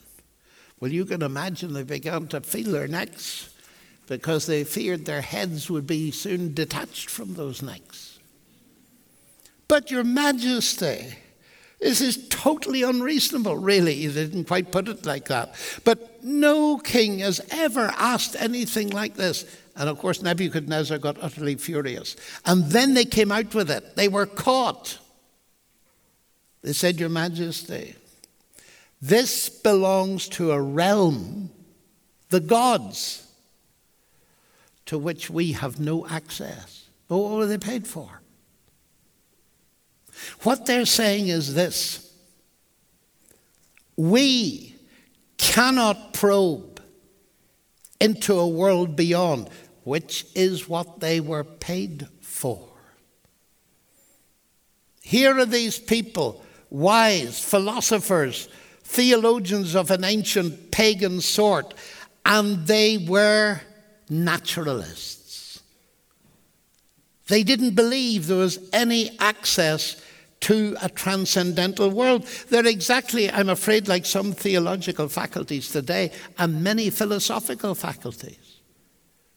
Well, 0.78 0.92
you 0.92 1.04
can 1.04 1.22
imagine 1.22 1.72
they 1.72 1.82
began 1.82 2.28
to 2.28 2.40
feel 2.40 2.70
their 2.70 2.86
necks 2.86 3.52
because 4.06 4.46
they 4.46 4.62
feared 4.62 5.04
their 5.04 5.22
heads 5.22 5.68
would 5.68 5.86
be 5.86 6.10
soon 6.10 6.54
detached 6.54 7.10
from 7.10 7.34
those 7.34 7.60
necks. 7.60 8.18
But, 9.66 9.90
Your 9.90 10.04
Majesty, 10.04 11.16
this 11.80 12.00
is 12.00 12.28
totally 12.28 12.82
unreasonable, 12.82 13.56
really. 13.56 13.94
He 13.94 14.08
didn't 14.08 14.44
quite 14.44 14.70
put 14.70 14.88
it 14.88 15.04
like 15.04 15.26
that. 15.26 15.54
But 15.84 16.22
no 16.22 16.78
king 16.78 17.18
has 17.18 17.40
ever 17.50 17.92
asked 17.96 18.36
anything 18.38 18.90
like 18.90 19.14
this. 19.14 19.44
And 19.74 19.88
of 19.88 19.98
course, 19.98 20.22
Nebuchadnezzar 20.22 20.98
got 20.98 21.20
utterly 21.20 21.56
furious. 21.56 22.14
And 22.44 22.64
then 22.66 22.94
they 22.94 23.04
came 23.04 23.32
out 23.32 23.54
with 23.54 23.70
it. 23.70 23.96
They 23.96 24.08
were 24.08 24.26
caught. 24.26 24.98
They 26.64 26.72
said, 26.72 26.98
Your 26.98 27.10
Majesty, 27.10 27.94
this 29.02 29.50
belongs 29.50 30.28
to 30.30 30.52
a 30.52 30.60
realm, 30.60 31.50
the 32.30 32.40
gods, 32.40 33.30
to 34.86 34.96
which 34.96 35.28
we 35.28 35.52
have 35.52 35.78
no 35.78 36.06
access. 36.06 36.86
But 37.06 37.18
what 37.18 37.32
were 37.32 37.46
they 37.46 37.58
paid 37.58 37.86
for? 37.86 38.22
What 40.42 40.64
they're 40.64 40.86
saying 40.86 41.28
is 41.28 41.54
this 41.54 42.10
we 43.98 44.74
cannot 45.36 46.14
probe 46.14 46.80
into 48.00 48.38
a 48.38 48.48
world 48.48 48.96
beyond, 48.96 49.50
which 49.82 50.24
is 50.34 50.66
what 50.66 51.00
they 51.00 51.20
were 51.20 51.44
paid 51.44 52.08
for. 52.22 52.70
Here 55.02 55.38
are 55.38 55.44
these 55.44 55.78
people, 55.78 56.43
wise 56.74 57.38
philosophers, 57.38 58.48
theologians 58.82 59.76
of 59.76 59.92
an 59.92 60.02
ancient 60.02 60.72
pagan 60.72 61.20
sort, 61.20 61.72
and 62.26 62.66
they 62.66 62.98
were 62.98 63.60
naturalists. 64.10 65.62
They 67.28 67.44
didn't 67.44 67.76
believe 67.76 68.26
there 68.26 68.38
was 68.38 68.58
any 68.72 69.16
access 69.20 70.02
to 70.40 70.76
a 70.82 70.88
transcendental 70.88 71.90
world. 71.90 72.26
They're 72.50 72.66
exactly, 72.66 73.30
I'm 73.30 73.48
afraid, 73.48 73.86
like 73.86 74.04
some 74.04 74.32
theological 74.32 75.08
faculties 75.08 75.70
today 75.70 76.10
and 76.38 76.62
many 76.62 76.90
philosophical 76.90 77.76
faculties. 77.76 78.60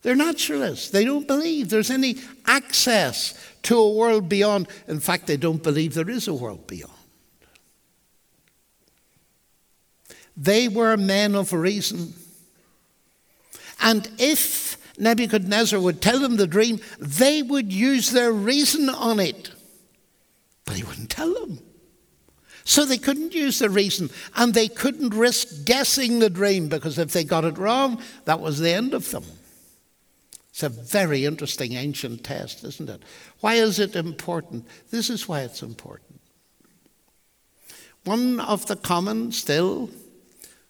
They're 0.01 0.15
naturalists. 0.15 0.89
They 0.89 1.05
don't 1.05 1.27
believe 1.27 1.69
there's 1.69 1.91
any 1.91 2.17
access 2.47 3.35
to 3.63 3.77
a 3.77 3.93
world 3.93 4.27
beyond. 4.27 4.67
In 4.87 4.99
fact, 4.99 5.27
they 5.27 5.37
don't 5.37 5.61
believe 5.61 5.93
there 5.93 6.09
is 6.09 6.27
a 6.27 6.33
world 6.33 6.65
beyond. 6.67 6.96
They 10.37 10.67
were 10.67 10.95
men 10.95 11.33
of 11.33 11.51
reason. 11.51 12.13
And 13.81 14.09
if 14.19 14.77
Nebuchadnezzar 14.99 15.79
would 15.79 16.01
tell 16.01 16.19
them 16.19 16.37
the 16.37 16.47
dream, 16.47 16.79
they 16.99 17.41
would 17.41 17.73
use 17.73 18.11
their 18.11 18.31
reason 18.31 18.89
on 18.89 19.19
it. 19.19 19.51
But 20.65 20.75
he 20.75 20.83
wouldn't 20.83 21.09
tell 21.09 21.33
them. 21.33 21.59
So 22.63 22.85
they 22.85 22.97
couldn't 22.97 23.33
use 23.33 23.59
the 23.59 23.69
reason, 23.69 24.09
and 24.35 24.53
they 24.53 24.67
couldn't 24.67 25.13
risk 25.13 25.63
guessing 25.63 26.19
the 26.19 26.29
dream 26.29 26.67
because 26.67 26.99
if 26.99 27.13
they 27.13 27.23
got 27.23 27.45
it 27.45 27.57
wrong, 27.57 28.01
that 28.25 28.41
was 28.41 28.59
the 28.59 28.71
end 28.71 28.93
of 28.93 29.09
them. 29.09 29.23
It's 30.49 30.63
a 30.63 30.69
very 30.69 31.23
interesting 31.23 31.73
ancient 31.73 32.25
test, 32.25 32.63
isn't 32.65 32.89
it? 32.89 33.03
Why 33.39 33.53
is 33.53 33.79
it 33.79 33.95
important? 33.95 34.67
This 34.91 35.09
is 35.09 35.27
why 35.29 35.41
it's 35.41 35.61
important. 35.61 36.19
One 38.03 38.41
of 38.41 38.65
the 38.65 38.75
common, 38.75 39.31
still, 39.31 39.89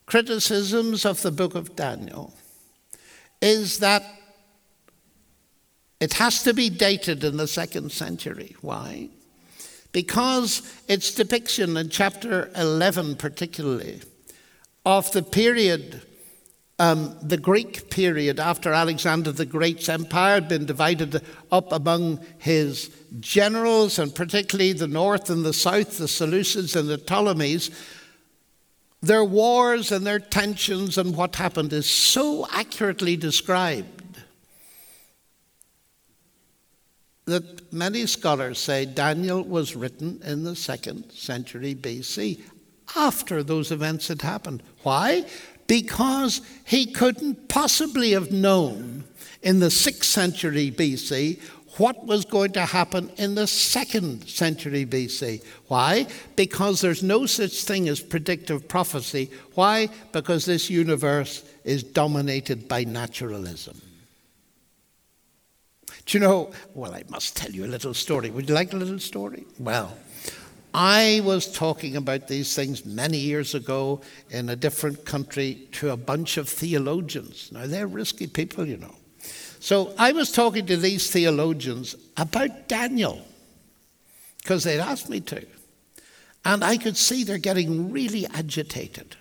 criticisms 0.08 1.06
of 1.06 1.22
the 1.22 1.32
book 1.32 1.54
of 1.54 1.76
Daniel 1.76 2.34
is 3.42 3.80
that 3.80 4.04
it 6.00 6.14
has 6.14 6.42
to 6.44 6.54
be 6.54 6.70
dated 6.70 7.24
in 7.24 7.38
the 7.38 7.48
second 7.48 7.92
century. 7.92 8.56
Why? 8.62 9.10
Because 9.92 10.62
its 10.88 11.14
depiction 11.14 11.76
in 11.78 11.90
chapter 11.90 12.52
11, 12.56 13.16
particularly, 13.18 14.02
of 14.86 15.12
the 15.12 15.24
period, 15.24 16.02
um, 16.80 17.18
the 17.22 17.38
Greek 17.38 17.90
period 17.90 18.40
after 18.40 18.72
Alexander 18.72 19.32
the 19.32 19.46
Great's 19.46 19.90
empire 19.90 20.36
had 20.36 20.48
been 20.48 20.66
divided 20.66 21.22
up 21.52 21.72
among 21.72 22.20
his 22.38 22.92
generals, 23.20 24.00
and 24.00 24.14
particularly 24.14 24.74
the 24.74 24.88
north 24.88 25.30
and 25.30 25.44
the 25.44 25.54
south, 25.54 25.98
the 25.98 26.06
Seleucids 26.06 26.76
and 26.76 26.88
the 26.88 26.98
Ptolemies, 26.98 27.72
their 29.02 29.24
wars 29.24 29.92
and 29.92 30.06
their 30.06 30.20
tensions 30.20 30.98
and 30.98 31.16
what 31.16 31.36
happened 31.36 31.72
is 31.72 31.90
so 31.90 32.48
accurately 32.52 33.16
described 33.16 33.98
that 37.26 37.72
many 37.74 38.06
scholars 38.06 38.58
say 38.58 38.86
Daniel 38.86 39.44
was 39.44 39.76
written 39.76 40.22
in 40.24 40.44
the 40.44 40.56
second 40.56 41.12
century 41.12 41.76
BC, 41.76 42.40
after 42.96 43.44
those 43.44 43.72
events 43.72 44.08
had 44.08 44.22
happened. 44.22 44.64
Why? 44.84 45.26
Because 45.68 46.42
he 46.66 46.86
couldn't 46.86 47.50
possibly 47.50 48.12
have 48.12 48.32
known 48.32 49.04
in 49.42 49.60
the 49.60 49.70
sixth 49.70 50.10
century 50.10 50.72
BC 50.72 51.42
what 51.78 52.06
was 52.06 52.26
going 52.26 52.52
to 52.54 52.66
happen 52.66 53.10
in 53.18 53.36
the 53.36 53.48
second 53.48 54.28
century 54.28 54.86
BC. 54.86 55.44
Why? 55.68 56.08
Because 56.36 56.82
there's 56.82 57.04
no 57.04 57.26
such 57.26 57.64
thing 57.64 57.88
as 57.88 58.00
predictive 58.00 58.68
prophecy. 58.68 59.30
Why? 59.54 59.90
Because 60.12 60.46
this 60.46 60.70
universe 60.70 61.44
is 61.64 61.84
dominated 61.84 62.68
by 62.68 62.84
naturalism. 62.84 63.82
Do 66.06 66.18
you 66.18 66.22
know? 66.22 66.52
Well, 66.74 66.94
I 66.94 67.04
must 67.10 67.36
tell 67.36 67.52
you 67.52 67.66
a 67.66 67.68
little 67.68 67.94
story. 67.94 68.30
Would 68.30 68.48
you 68.48 68.56
like 68.56 68.74
a 68.74 68.78
little 68.78 69.00
story? 69.00 69.46
Well, 69.60 69.98
I 70.74 71.22
was 71.24 71.52
talking 71.52 71.96
about 71.96 72.28
these 72.28 72.56
things 72.56 72.86
many 72.86 73.18
years 73.18 73.56
ago 73.56 74.02
in 74.30 74.50
a 74.50 74.56
different 74.56 75.06
country 75.06 75.68
to 75.74 75.90
a 75.90 75.98
bunch 75.98 76.38
of 76.38 76.48
theologians. 76.48 77.52
Now, 77.52 77.68
they're 77.68 77.88
risky 77.88 78.28
people, 78.28 78.66
you 78.66 78.78
know. 78.78 78.96
So 79.60 79.94
I 79.98 80.12
was 80.12 80.32
talking 80.32 80.66
to 80.68 80.78
these 80.78 81.10
theologians 81.10 81.96
about 82.16 82.68
Daniel 82.68 83.22
because 84.42 84.64
they'd 84.64 84.80
asked 84.80 85.10
me 85.10 85.20
to. 85.22 85.46
And 86.46 86.64
I 86.64 86.78
could 86.78 86.96
see 86.96 87.24
they're 87.24 87.38
getting 87.38 87.92
really 87.92 88.26
agitated. 88.28 89.18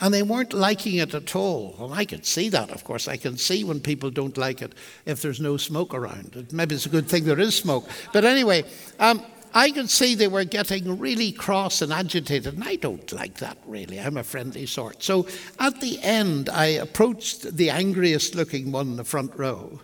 And 0.00 0.12
they 0.12 0.22
weren't 0.22 0.52
liking 0.52 0.96
it 0.96 1.14
at 1.14 1.36
all. 1.36 1.76
And 1.78 1.94
I 1.94 2.04
could 2.04 2.26
see 2.26 2.48
that, 2.48 2.70
of 2.70 2.82
course. 2.82 3.06
I 3.06 3.16
can 3.16 3.36
see 3.36 3.62
when 3.62 3.78
people 3.78 4.10
don't 4.10 4.36
like 4.36 4.60
it 4.60 4.72
if 5.06 5.22
there's 5.22 5.38
no 5.40 5.56
smoke 5.56 5.94
around. 5.94 6.48
Maybe 6.52 6.74
it's 6.74 6.86
a 6.86 6.88
good 6.88 7.06
thing 7.06 7.24
there 7.24 7.38
is 7.38 7.54
smoke. 7.54 7.88
But 8.12 8.24
anyway, 8.24 8.64
um, 8.98 9.22
I 9.54 9.70
could 9.70 9.90
see 9.90 10.14
they 10.14 10.28
were 10.28 10.44
getting 10.44 10.98
really 10.98 11.32
cross 11.32 11.82
and 11.82 11.92
agitated, 11.92 12.54
and 12.54 12.64
I 12.64 12.76
don't 12.76 13.12
like 13.12 13.38
that 13.38 13.58
really. 13.66 14.00
I'm 14.00 14.16
a 14.16 14.24
friendly 14.24 14.66
sort. 14.66 15.02
So 15.02 15.26
at 15.58 15.80
the 15.80 16.00
end, 16.02 16.48
I 16.48 16.66
approached 16.66 17.56
the 17.56 17.70
angriest 17.70 18.34
looking 18.34 18.72
one 18.72 18.88
in 18.88 18.96
the 18.96 19.04
front 19.04 19.36
row. 19.36 19.80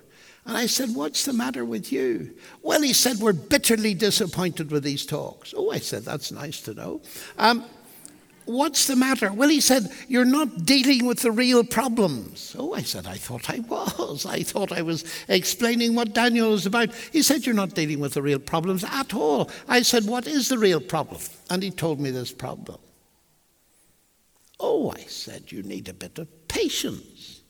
And 0.48 0.56
I 0.56 0.66
said, 0.66 0.94
What's 0.94 1.26
the 1.26 1.34
matter 1.34 1.64
with 1.64 1.92
you? 1.92 2.34
Well, 2.62 2.80
he 2.80 2.94
said, 2.94 3.18
We're 3.18 3.34
bitterly 3.34 3.92
disappointed 3.92 4.70
with 4.70 4.82
these 4.82 5.04
talks. 5.04 5.52
Oh, 5.54 5.70
I 5.70 5.78
said, 5.78 6.04
That's 6.04 6.32
nice 6.32 6.62
to 6.62 6.72
know. 6.72 7.02
Um, 7.36 7.64
What's 8.48 8.86
the 8.86 8.96
matter? 8.96 9.30
Well, 9.30 9.50
he 9.50 9.60
said, 9.60 9.92
You're 10.08 10.24
not 10.24 10.64
dealing 10.64 11.04
with 11.04 11.18
the 11.18 11.30
real 11.30 11.62
problems. 11.62 12.56
Oh, 12.58 12.72
I 12.72 12.80
said, 12.80 13.06
I 13.06 13.16
thought 13.18 13.50
I 13.50 13.58
was. 13.58 14.24
I 14.24 14.42
thought 14.42 14.72
I 14.72 14.80
was 14.80 15.04
explaining 15.28 15.94
what 15.94 16.14
Daniel 16.14 16.52
was 16.52 16.64
about. 16.64 16.94
He 17.12 17.20
said, 17.20 17.44
You're 17.44 17.54
not 17.54 17.74
dealing 17.74 18.00
with 18.00 18.14
the 18.14 18.22
real 18.22 18.38
problems 18.38 18.84
at 18.84 19.12
all. 19.12 19.50
I 19.68 19.82
said, 19.82 20.06
What 20.06 20.26
is 20.26 20.48
the 20.48 20.56
real 20.56 20.80
problem? 20.80 21.20
And 21.50 21.62
he 21.62 21.70
told 21.70 22.00
me 22.00 22.10
this 22.10 22.32
problem. 22.32 22.78
Oh, 24.58 24.92
I 24.92 25.02
said, 25.02 25.52
You 25.52 25.62
need 25.62 25.90
a 25.90 25.94
bit 25.94 26.18
of 26.18 26.48
patience. 26.48 27.42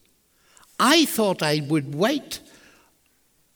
I 0.80 1.04
thought 1.04 1.44
I 1.44 1.64
would 1.68 1.94
wait 1.94 2.40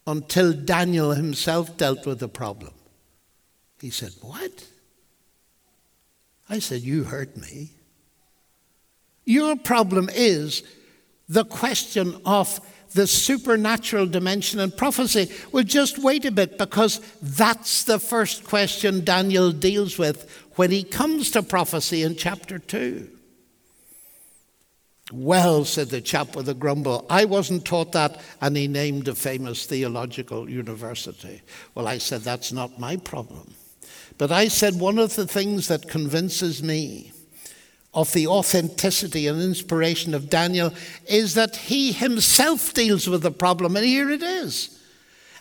until 0.07 0.53
Daniel 0.53 1.11
himself 1.11 1.77
dealt 1.77 2.07
with 2.07 2.21
the 2.21 2.29
problem. 2.29 2.75
He 3.81 3.91
said, 3.91 4.13
What? 4.21 4.69
I 6.53 6.59
said, 6.59 6.83
You 6.83 7.05
heard 7.05 7.35
me. 7.39 7.71
Your 9.25 9.57
problem 9.57 10.11
is 10.13 10.63
the 11.27 11.47
question 11.47 12.21
of 12.27 12.61
the 12.93 13.07
supernatural 13.07 14.07
dimension 14.07 14.61
and 14.61 14.77
prophecy. 14.77 15.33
Well, 15.51 15.65
just 15.65 15.99
wait 15.99 16.27
a 16.27 16.31
bit 16.31 16.59
because 16.59 17.01
that's 17.23 17.85
the 17.85 17.99
first 17.99 18.45
question 18.45 19.03
Daniel 19.03 19.51
deals 19.51 19.97
with 19.97 20.31
when 20.57 20.71
he 20.71 20.85
comes 20.85 21.31
to 21.31 21.43
prophecy 21.43 22.03
in 22.03 22.17
chapter 22.17 22.59
2. 22.59 23.09
Well, 25.11 25.65
said 25.65 25.89
the 25.89 26.03
chap 26.03 26.37
with 26.37 26.51
a 26.51 26.55
grumble, 26.55 27.07
I 27.09 27.25
wasn't 27.25 27.65
taught 27.65 27.93
that, 27.93 28.21
and 28.43 28.55
he 28.59 28.69
named 28.69 29.09
a 29.09 29.15
famous 29.15 29.65
theological 29.65 30.51
university. 30.51 31.41
Well, 31.75 31.87
I 31.87 31.97
said, 31.97 32.21
that's 32.21 32.53
not 32.53 32.79
my 32.79 32.97
problem. 32.97 33.55
But 34.23 34.31
I 34.31 34.47
said 34.47 34.79
one 34.79 35.01
of 35.01 35.17
the 35.17 35.27
things 35.27 35.67
that 35.67 35.89
convinces 35.89 36.63
me 36.63 37.11
of 37.93 38.13
the 38.13 38.29
authenticity 38.29 39.27
and 39.27 39.43
inspiration 39.43 40.15
of 40.15 40.31
Daniel 40.31 40.73
is 41.09 41.35
that 41.35 41.57
he 41.57 41.91
himself 41.91 42.73
deals 42.73 43.09
with 43.09 43.23
the 43.23 43.33
problem, 43.33 43.75
and 43.75 43.85
here 43.85 44.11
it 44.11 44.23
is. 44.23 44.79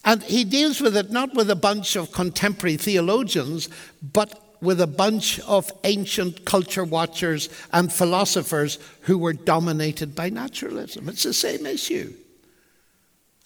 And 0.04 0.24
he 0.24 0.44
deals 0.44 0.82
with 0.82 0.98
it 0.98 1.12
not 1.12 1.36
with 1.36 1.52
a 1.52 1.56
bunch 1.56 1.96
of 1.96 2.12
contemporary 2.12 2.76
theologians, 2.76 3.70
but 4.02 4.58
with 4.62 4.82
a 4.82 4.88
bunch 4.88 5.39
of 5.41 5.72
ancient 5.84 6.44
culture 6.46 6.84
watchers 6.84 7.50
and 7.72 7.94
philosophers 7.94 8.80
who 9.02 9.20
were 9.20 9.34
dominated 9.34 10.15
by 10.15 10.32
naturalism. 10.32 11.08
It's 11.08 11.22
the 11.22 11.36
same 11.36 11.67
issue. 11.67 12.15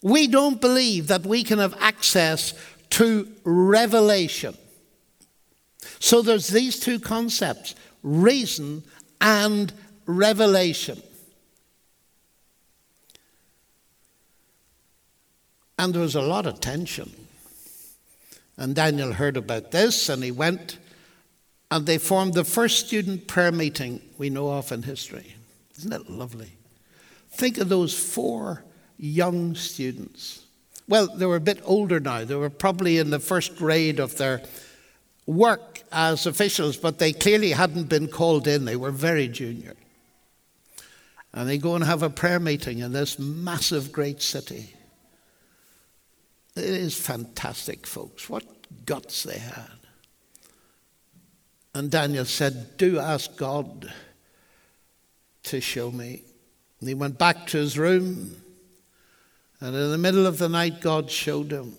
We 0.02 0.28
don't 0.28 0.62
believe 0.62 1.08
that 1.08 1.26
we 1.26 1.44
can 1.44 1.58
have 1.58 1.76
access 1.78 2.54
to 2.88 3.30
revelation 3.44 4.56
so 5.98 6.22
there's 6.22 6.48
these 6.48 6.78
two 6.78 6.98
concepts 6.98 7.74
reason 8.02 8.82
and 9.20 9.72
revelation. 10.06 11.02
And 15.78 15.94
there 15.94 16.02
was 16.02 16.14
a 16.14 16.22
lot 16.22 16.46
of 16.46 16.60
tension. 16.60 17.12
And 18.56 18.74
Daniel 18.74 19.12
heard 19.12 19.36
about 19.36 19.70
this 19.70 20.08
and 20.08 20.22
he 20.22 20.30
went 20.30 20.78
and 21.70 21.84
they 21.84 21.98
formed 21.98 22.34
the 22.34 22.44
first 22.44 22.86
student 22.86 23.26
prayer 23.26 23.52
meeting 23.52 24.00
we 24.18 24.30
know 24.30 24.50
of 24.50 24.72
in 24.72 24.82
history. 24.82 25.34
Isn't 25.78 25.92
it 25.92 26.08
lovely? 26.08 26.52
Think 27.30 27.58
of 27.58 27.68
those 27.68 27.92
four 27.92 28.64
young 28.98 29.54
students. 29.54 30.44
Well, 30.88 31.08
they 31.08 31.26
were 31.26 31.36
a 31.36 31.40
bit 31.40 31.60
older 31.64 32.00
now. 32.00 32.24
They 32.24 32.36
were 32.36 32.50
probably 32.50 32.98
in 32.98 33.10
the 33.10 33.18
first 33.18 33.56
grade 33.56 33.98
of 33.98 34.16
their 34.16 34.42
work 35.26 35.75
as 35.92 36.26
officials, 36.26 36.76
but 36.76 36.98
they 36.98 37.12
clearly 37.12 37.52
hadn't 37.52 37.88
been 37.88 38.08
called 38.08 38.46
in. 38.46 38.64
They 38.64 38.76
were 38.76 38.90
very 38.90 39.28
junior. 39.28 39.74
And 41.32 41.48
they 41.48 41.58
go 41.58 41.74
and 41.74 41.84
have 41.84 42.02
a 42.02 42.10
prayer 42.10 42.40
meeting 42.40 42.78
in 42.78 42.92
this 42.92 43.18
massive, 43.18 43.92
great 43.92 44.22
city. 44.22 44.74
It 46.56 46.64
is 46.64 46.98
fantastic, 46.98 47.86
folks. 47.86 48.30
What 48.30 48.44
guts 48.86 49.22
they 49.22 49.38
had. 49.38 49.70
And 51.74 51.90
Daniel 51.90 52.24
said, 52.24 52.78
Do 52.78 52.98
ask 52.98 53.36
God 53.36 53.92
to 55.42 55.60
show 55.60 55.90
me. 55.90 56.22
And 56.80 56.88
he 56.88 56.94
went 56.94 57.18
back 57.18 57.46
to 57.48 57.58
his 57.58 57.78
room, 57.78 58.36
and 59.60 59.74
in 59.74 59.90
the 59.90 59.98
middle 59.98 60.26
of 60.26 60.38
the 60.38 60.48
night, 60.48 60.80
God 60.80 61.10
showed 61.10 61.50
him. 61.50 61.76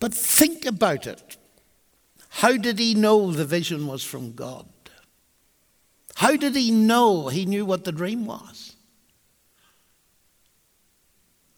But 0.00 0.12
think 0.12 0.66
about 0.66 1.06
it. 1.06 1.36
How 2.34 2.56
did 2.56 2.78
he 2.78 2.94
know 2.94 3.30
the 3.30 3.44
vision 3.44 3.86
was 3.86 4.02
from 4.02 4.32
God? 4.32 4.66
How 6.16 6.34
did 6.34 6.56
he 6.56 6.70
know 6.70 7.28
he 7.28 7.44
knew 7.44 7.66
what 7.66 7.84
the 7.84 7.92
dream 7.92 8.24
was? 8.24 8.74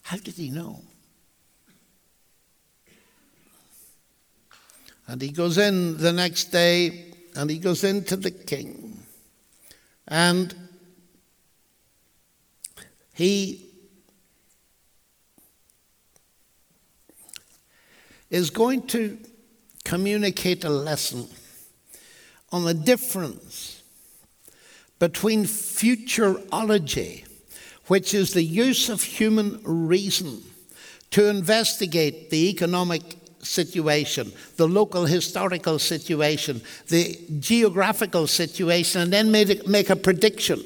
How 0.03 0.17
did 0.17 0.35
he 0.35 0.51
know? 0.51 0.83
And 5.07 5.23
he 5.23 5.31
goes 5.31 5.59
in 5.59 5.97
the 5.97 6.13
next 6.13 6.47
day 6.47 7.13
and 7.37 7.49
he 7.49 7.59
goes 7.59 7.85
into 7.85 8.17
the 8.17 8.33
king. 8.33 9.07
And 10.09 10.55
he 13.13 13.71
is 18.29 18.51
going 18.51 18.89
to 18.89 19.19
communicate 19.85 20.65
a 20.65 20.71
lesson 20.71 21.29
on 22.51 22.65
the 22.65 22.75
difference 22.75 23.83
between 24.99 25.45
futurology, 25.45 27.27
which 27.89 28.15
is 28.15 28.33
the 28.33 28.43
use 28.43 28.89
of 28.89 29.03
human 29.03 29.61
reason 29.65 30.43
to 31.11 31.29
investigate 31.29 32.31
the 32.31 32.49
economic 32.49 33.03
situation, 33.43 34.33
the 34.57 34.67
local 34.67 35.05
historical 35.05 35.79
situation, 35.79 36.63
the 36.89 37.19
geographical 37.39 38.27
situation, 38.27 39.03
and 39.03 39.13
then 39.13 39.31
make, 39.31 39.67
make 39.67 39.91
a 39.91 39.97
prediction. 39.97 40.63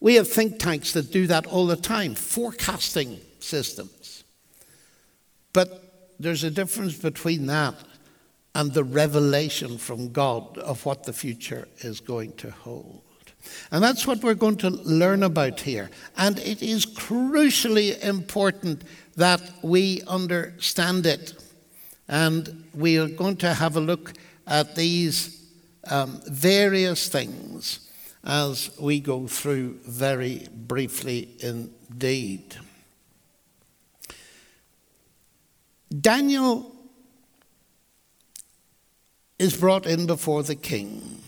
We 0.00 0.16
have 0.16 0.28
think 0.28 0.58
tanks 0.58 0.92
that 0.92 1.10
do 1.10 1.26
that 1.28 1.46
all 1.46 1.66
the 1.66 1.76
time, 1.76 2.14
forecasting 2.14 3.20
systems. 3.40 4.24
But 5.52 6.14
there's 6.20 6.44
a 6.44 6.50
difference 6.50 6.98
between 6.98 7.46
that 7.46 7.74
and 8.54 8.72
the 8.72 8.84
revelation 8.84 9.78
from 9.78 10.12
God 10.12 10.58
of 10.58 10.86
what 10.86 11.04
the 11.04 11.12
future 11.12 11.68
is 11.78 12.00
going 12.00 12.32
to 12.34 12.50
hold. 12.50 13.02
And 13.70 13.82
that's 13.82 14.06
what 14.06 14.22
we're 14.22 14.34
going 14.34 14.56
to 14.58 14.70
learn 14.70 15.22
about 15.22 15.60
here. 15.60 15.90
And 16.16 16.38
it 16.38 16.62
is 16.62 16.86
crucially 16.86 18.02
important 18.02 18.82
that 19.16 19.40
we 19.62 20.02
understand 20.06 21.06
it. 21.06 21.34
And 22.08 22.64
we 22.74 22.98
are 22.98 23.08
going 23.08 23.36
to 23.38 23.54
have 23.54 23.76
a 23.76 23.80
look 23.80 24.12
at 24.46 24.76
these 24.76 25.42
um, 25.90 26.20
various 26.26 27.08
things 27.08 27.80
as 28.24 28.70
we 28.78 29.00
go 29.00 29.26
through 29.26 29.78
very 29.86 30.48
briefly 30.50 31.28
indeed. 31.40 32.56
Daniel 36.00 36.73
is 39.38 39.56
brought 39.56 39.86
in 39.86 40.06
before 40.06 40.42
the 40.42 40.54
king. 40.54 41.20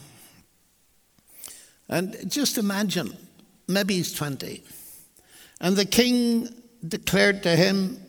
And 1.89 2.31
just 2.31 2.59
imagine, 2.59 3.17
maybe 3.69 3.95
he's 3.95 4.13
20. 4.13 4.63
And 5.61 5.77
the 5.77 5.85
king 5.85 6.49
declared 6.87 7.43
to 7.45 7.57
him, 7.57 8.01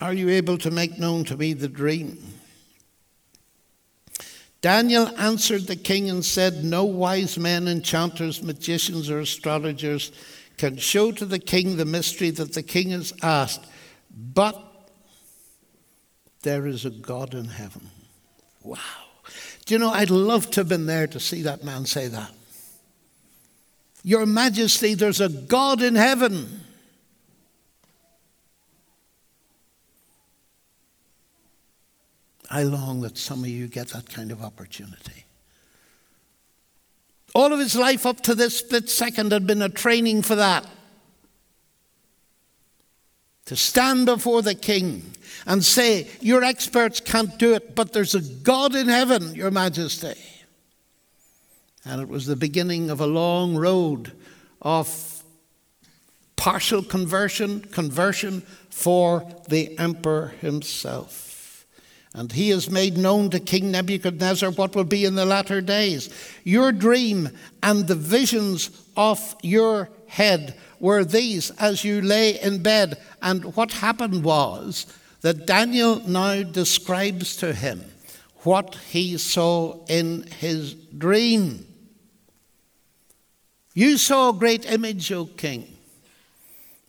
Are 0.00 0.12
you 0.12 0.28
able 0.30 0.58
to 0.58 0.70
make 0.70 0.98
known 0.98 1.24
to 1.24 1.36
me 1.36 1.52
the 1.52 1.68
dream? 1.68 2.18
Daniel 4.60 5.08
answered 5.18 5.66
the 5.66 5.76
king 5.76 6.10
and 6.10 6.24
said, 6.24 6.64
No 6.64 6.84
wise 6.84 7.38
men, 7.38 7.68
enchanters, 7.68 8.42
magicians, 8.42 9.10
or 9.10 9.20
astrologers 9.20 10.12
can 10.56 10.76
show 10.76 11.12
to 11.12 11.26
the 11.26 11.38
king 11.38 11.76
the 11.76 11.84
mystery 11.84 12.30
that 12.30 12.54
the 12.54 12.62
king 12.62 12.90
has 12.90 13.12
asked, 13.22 13.64
but 14.10 14.60
there 16.42 16.66
is 16.66 16.84
a 16.84 16.90
God 16.90 17.34
in 17.34 17.46
heaven. 17.46 17.90
Wow. 18.66 18.78
Do 19.64 19.74
you 19.74 19.78
know, 19.78 19.90
I'd 19.90 20.10
love 20.10 20.50
to 20.52 20.60
have 20.60 20.68
been 20.68 20.86
there 20.86 21.06
to 21.06 21.20
see 21.20 21.42
that 21.42 21.62
man 21.62 21.86
say 21.86 22.08
that. 22.08 22.32
Your 24.02 24.26
Majesty, 24.26 24.94
there's 24.94 25.20
a 25.20 25.28
God 25.28 25.82
in 25.82 25.94
heaven. 25.94 26.62
I 32.50 32.64
long 32.64 33.00
that 33.02 33.18
some 33.18 33.40
of 33.40 33.48
you 33.48 33.66
get 33.66 33.88
that 33.88 34.08
kind 34.08 34.30
of 34.30 34.42
opportunity. 34.42 35.24
All 37.34 37.52
of 37.52 37.58
his 37.58 37.76
life 37.76 38.06
up 38.06 38.20
to 38.22 38.34
this 38.34 38.58
split 38.58 38.88
second 38.88 39.32
had 39.32 39.46
been 39.46 39.62
a 39.62 39.68
training 39.68 40.22
for 40.22 40.36
that. 40.36 40.66
To 43.46 43.56
stand 43.56 44.06
before 44.06 44.42
the 44.42 44.54
king 44.54 45.12
and 45.46 45.64
say, 45.64 46.08
Your 46.20 46.44
experts 46.44 47.00
can't 47.00 47.38
do 47.38 47.54
it, 47.54 47.74
but 47.74 47.92
there's 47.92 48.14
a 48.14 48.20
God 48.20 48.74
in 48.74 48.88
heaven, 48.88 49.34
Your 49.34 49.50
Majesty. 49.50 50.14
And 51.84 52.02
it 52.02 52.08
was 52.08 52.26
the 52.26 52.36
beginning 52.36 52.90
of 52.90 53.00
a 53.00 53.06
long 53.06 53.56
road 53.56 54.12
of 54.60 55.22
partial 56.34 56.82
conversion, 56.82 57.60
conversion 57.60 58.42
for 58.70 59.26
the 59.48 59.78
emperor 59.78 60.34
himself. 60.40 61.64
And 62.12 62.32
he 62.32 62.48
has 62.48 62.70
made 62.70 62.96
known 62.96 63.30
to 63.30 63.38
King 63.40 63.70
Nebuchadnezzar 63.70 64.50
what 64.50 64.74
will 64.74 64.84
be 64.84 65.04
in 65.04 65.14
the 65.14 65.26
latter 65.26 65.60
days. 65.60 66.08
Your 66.44 66.72
dream 66.72 67.28
and 67.62 67.86
the 67.86 67.94
visions 67.94 68.70
of 68.96 69.36
your 69.42 69.90
head 70.06 70.56
were 70.80 71.04
these 71.04 71.50
as 71.52 71.84
you 71.84 72.00
lay 72.00 72.40
in 72.40 72.62
bed. 72.62 72.98
And 73.20 73.54
what 73.54 73.72
happened 73.72 74.24
was 74.24 74.86
that 75.22 75.46
Daniel 75.46 76.00
now 76.06 76.42
describes 76.42 77.36
to 77.36 77.52
him 77.52 77.84
what 78.42 78.76
he 78.88 79.18
saw 79.18 79.84
in 79.88 80.22
his 80.38 80.74
dream. 80.74 81.66
You 83.74 83.98
saw 83.98 84.30
a 84.30 84.32
great 84.32 84.70
image, 84.70 85.10
O 85.12 85.26
king. 85.26 85.76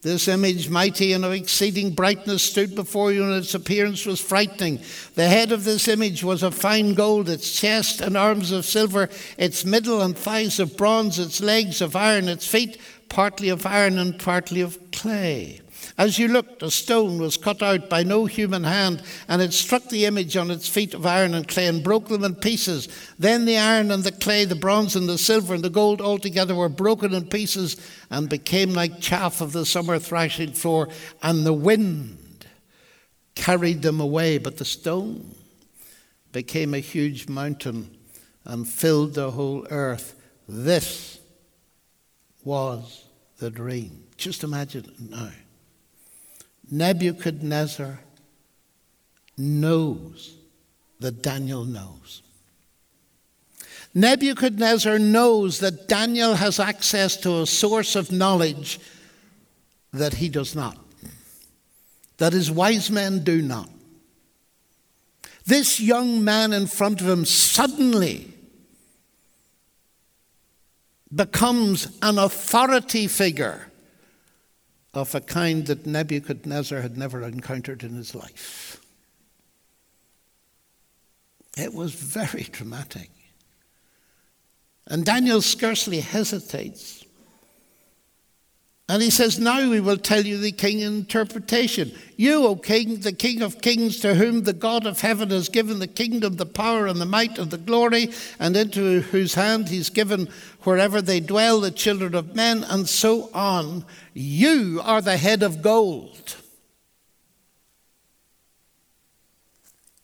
This 0.03 0.27
image, 0.27 0.69
mighty 0.69 1.11
and 1.11 1.25
of 1.25 1.33
exceeding 1.33 1.91
brightness, 1.93 2.43
stood 2.43 2.75
before 2.75 3.11
you, 3.11 3.23
and 3.23 3.33
its 3.33 3.55
appearance 3.55 4.05
was 4.05 4.21
frightening. 4.21 4.79
The 5.15 5.27
head 5.27 5.51
of 5.51 5.63
this 5.63 5.87
image 5.87 6.23
was 6.23 6.43
of 6.43 6.53
fine 6.53 6.93
gold, 6.93 7.27
its 7.27 7.59
chest 7.59 7.99
and 7.99 8.15
arms 8.15 8.51
of 8.51 8.63
silver, 8.63 9.09
its 9.37 9.65
middle 9.65 10.01
and 10.01 10.15
thighs 10.15 10.59
of 10.59 10.77
bronze, 10.77 11.17
its 11.17 11.41
legs 11.41 11.81
of 11.81 11.95
iron, 11.95 12.29
its 12.29 12.47
feet 12.47 12.77
partly 13.09 13.49
of 13.49 13.65
iron 13.65 13.97
and 13.97 14.17
partly 14.19 14.61
of 14.61 14.79
clay. 14.91 15.61
As 15.97 16.17
you 16.17 16.27
looked, 16.27 16.63
a 16.63 16.71
stone 16.71 17.19
was 17.19 17.37
cut 17.37 17.61
out 17.61 17.89
by 17.89 18.03
no 18.03 18.25
human 18.25 18.63
hand, 18.63 19.03
and 19.27 19.41
it 19.41 19.53
struck 19.53 19.89
the 19.89 20.05
image 20.05 20.35
on 20.35 20.51
its 20.51 20.67
feet 20.67 20.93
of 20.93 21.05
iron 21.05 21.33
and 21.33 21.47
clay 21.47 21.67
and 21.67 21.83
broke 21.83 22.07
them 22.07 22.23
in 22.23 22.35
pieces. 22.35 22.87
Then 23.19 23.45
the 23.45 23.57
iron 23.57 23.91
and 23.91 24.03
the 24.03 24.11
clay, 24.11 24.45
the 24.45 24.55
bronze 24.55 24.95
and 24.95 25.07
the 25.07 25.17
silver 25.17 25.53
and 25.53 25.63
the 25.63 25.69
gold 25.69 26.01
altogether 26.01 26.55
were 26.55 26.69
broken 26.69 27.13
in 27.13 27.27
pieces 27.27 27.77
and 28.09 28.29
became 28.29 28.73
like 28.73 28.99
chaff 28.99 29.41
of 29.41 29.51
the 29.51 29.65
summer 29.65 29.99
thrashing 29.99 30.53
floor, 30.53 30.89
and 31.21 31.45
the 31.45 31.53
wind 31.53 32.45
carried 33.35 33.81
them 33.81 33.99
away. 33.99 34.37
But 34.37 34.57
the 34.57 34.65
stone 34.65 35.35
became 36.31 36.73
a 36.73 36.79
huge 36.79 37.27
mountain 37.27 37.97
and 38.45 38.67
filled 38.67 39.13
the 39.13 39.31
whole 39.31 39.67
earth. 39.69 40.15
This 40.47 41.19
was 42.43 43.05
the 43.39 43.49
dream. 43.49 44.03
Just 44.15 44.43
imagine 44.43 44.85
it 44.85 45.11
now. 45.11 45.31
Nebuchadnezzar 46.69 47.99
knows 49.37 50.35
that 50.99 51.21
Daniel 51.21 51.63
knows. 51.63 52.21
Nebuchadnezzar 53.93 54.99
knows 54.99 55.59
that 55.59 55.87
Daniel 55.87 56.35
has 56.35 56.59
access 56.59 57.17
to 57.17 57.41
a 57.41 57.47
source 57.47 57.95
of 57.95 58.11
knowledge 58.11 58.79
that 59.93 60.15
he 60.15 60.29
does 60.29 60.55
not, 60.55 60.77
that 62.17 62.33
his 62.33 62.51
wise 62.51 62.91
men 62.91 63.23
do 63.23 63.41
not. 63.41 63.69
This 65.45 65.79
young 65.79 66.23
man 66.23 66.51
in 66.51 66.67
front 66.67 66.99
of 66.99 67.07
him 67.07 67.23
suddenly 67.23 68.33
becomes 71.13 71.97
an 72.01 72.19
authority 72.19 73.07
figure 73.07 73.71
of 74.97 75.13
a 75.13 75.21
kind 75.21 75.67
that 75.67 75.85
Nebuchadnezzar 75.85 76.81
had 76.81 76.97
never 76.97 77.21
encountered 77.23 77.83
in 77.83 77.95
his 77.95 78.15
life. 78.15 78.81
It 81.55 81.73
was 81.73 81.93
very 81.93 82.43
dramatic. 82.43 83.09
And 84.87 85.05
Daniel 85.05 85.41
scarcely 85.41 85.99
hesitates. 85.99 87.03
And 88.89 89.01
he 89.01 89.09
says, 89.09 89.37
Now 89.37 89.69
we 89.69 89.81
will 89.81 89.97
tell 89.97 90.25
you 90.25 90.37
the 90.37 90.53
king 90.53 90.79
interpretation. 90.79 91.91
You, 92.15 92.45
O 92.45 92.55
king, 92.55 93.01
the 93.01 93.11
king 93.11 93.41
of 93.41 93.61
kings, 93.61 93.99
to 93.99 94.15
whom 94.15 94.43
the 94.43 94.53
God 94.53 94.85
of 94.85 95.01
heaven 95.01 95.29
has 95.31 95.49
given 95.49 95.79
the 95.79 95.87
kingdom, 95.87 96.37
the 96.37 96.45
power, 96.45 96.87
and 96.87 97.01
the 97.01 97.05
might, 97.05 97.37
and 97.37 97.51
the 97.51 97.57
glory, 97.57 98.11
and 98.39 98.55
into 98.55 99.01
whose 99.01 99.33
hand 99.33 99.67
he's 99.67 99.89
given 99.89 100.29
wherever 100.61 101.01
they 101.01 101.19
dwell 101.19 101.59
the 101.59 101.71
children 101.71 102.15
of 102.15 102.33
men, 102.33 102.63
and 102.63 102.87
so 102.87 103.29
on. 103.33 103.83
You 104.13 104.79
are 104.81 105.01
the 105.01 105.17
head 105.17 105.43
of 105.43 105.61
gold. 105.61 106.37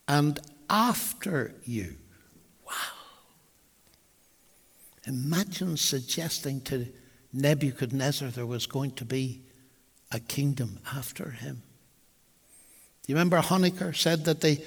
And 0.09 0.41
after 0.69 1.55
you. 1.63 1.95
Wow. 2.65 2.73
Imagine 5.05 5.77
suggesting 5.77 6.59
to 6.61 6.87
Nebuchadnezzar 7.33 8.29
there 8.29 8.45
was 8.45 8.67
going 8.67 8.91
to 8.91 9.05
be 9.05 9.41
a 10.11 10.19
kingdom 10.19 10.79
after 10.95 11.31
him. 11.31 11.63
Do 13.03 13.11
you 13.11 13.15
remember 13.15 13.41
Honecker 13.41 13.95
said 13.95 14.25
that 14.25 14.41
the 14.41 14.63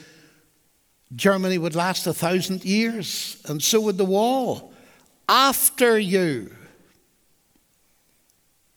Germany 1.14 1.58
would 1.58 1.76
last 1.76 2.06
a 2.06 2.12
thousand 2.12 2.64
years, 2.64 3.36
and 3.46 3.62
so 3.62 3.80
would 3.82 3.96
the 3.96 4.04
wall 4.04 4.72
after 5.28 5.98
you. 5.98 6.52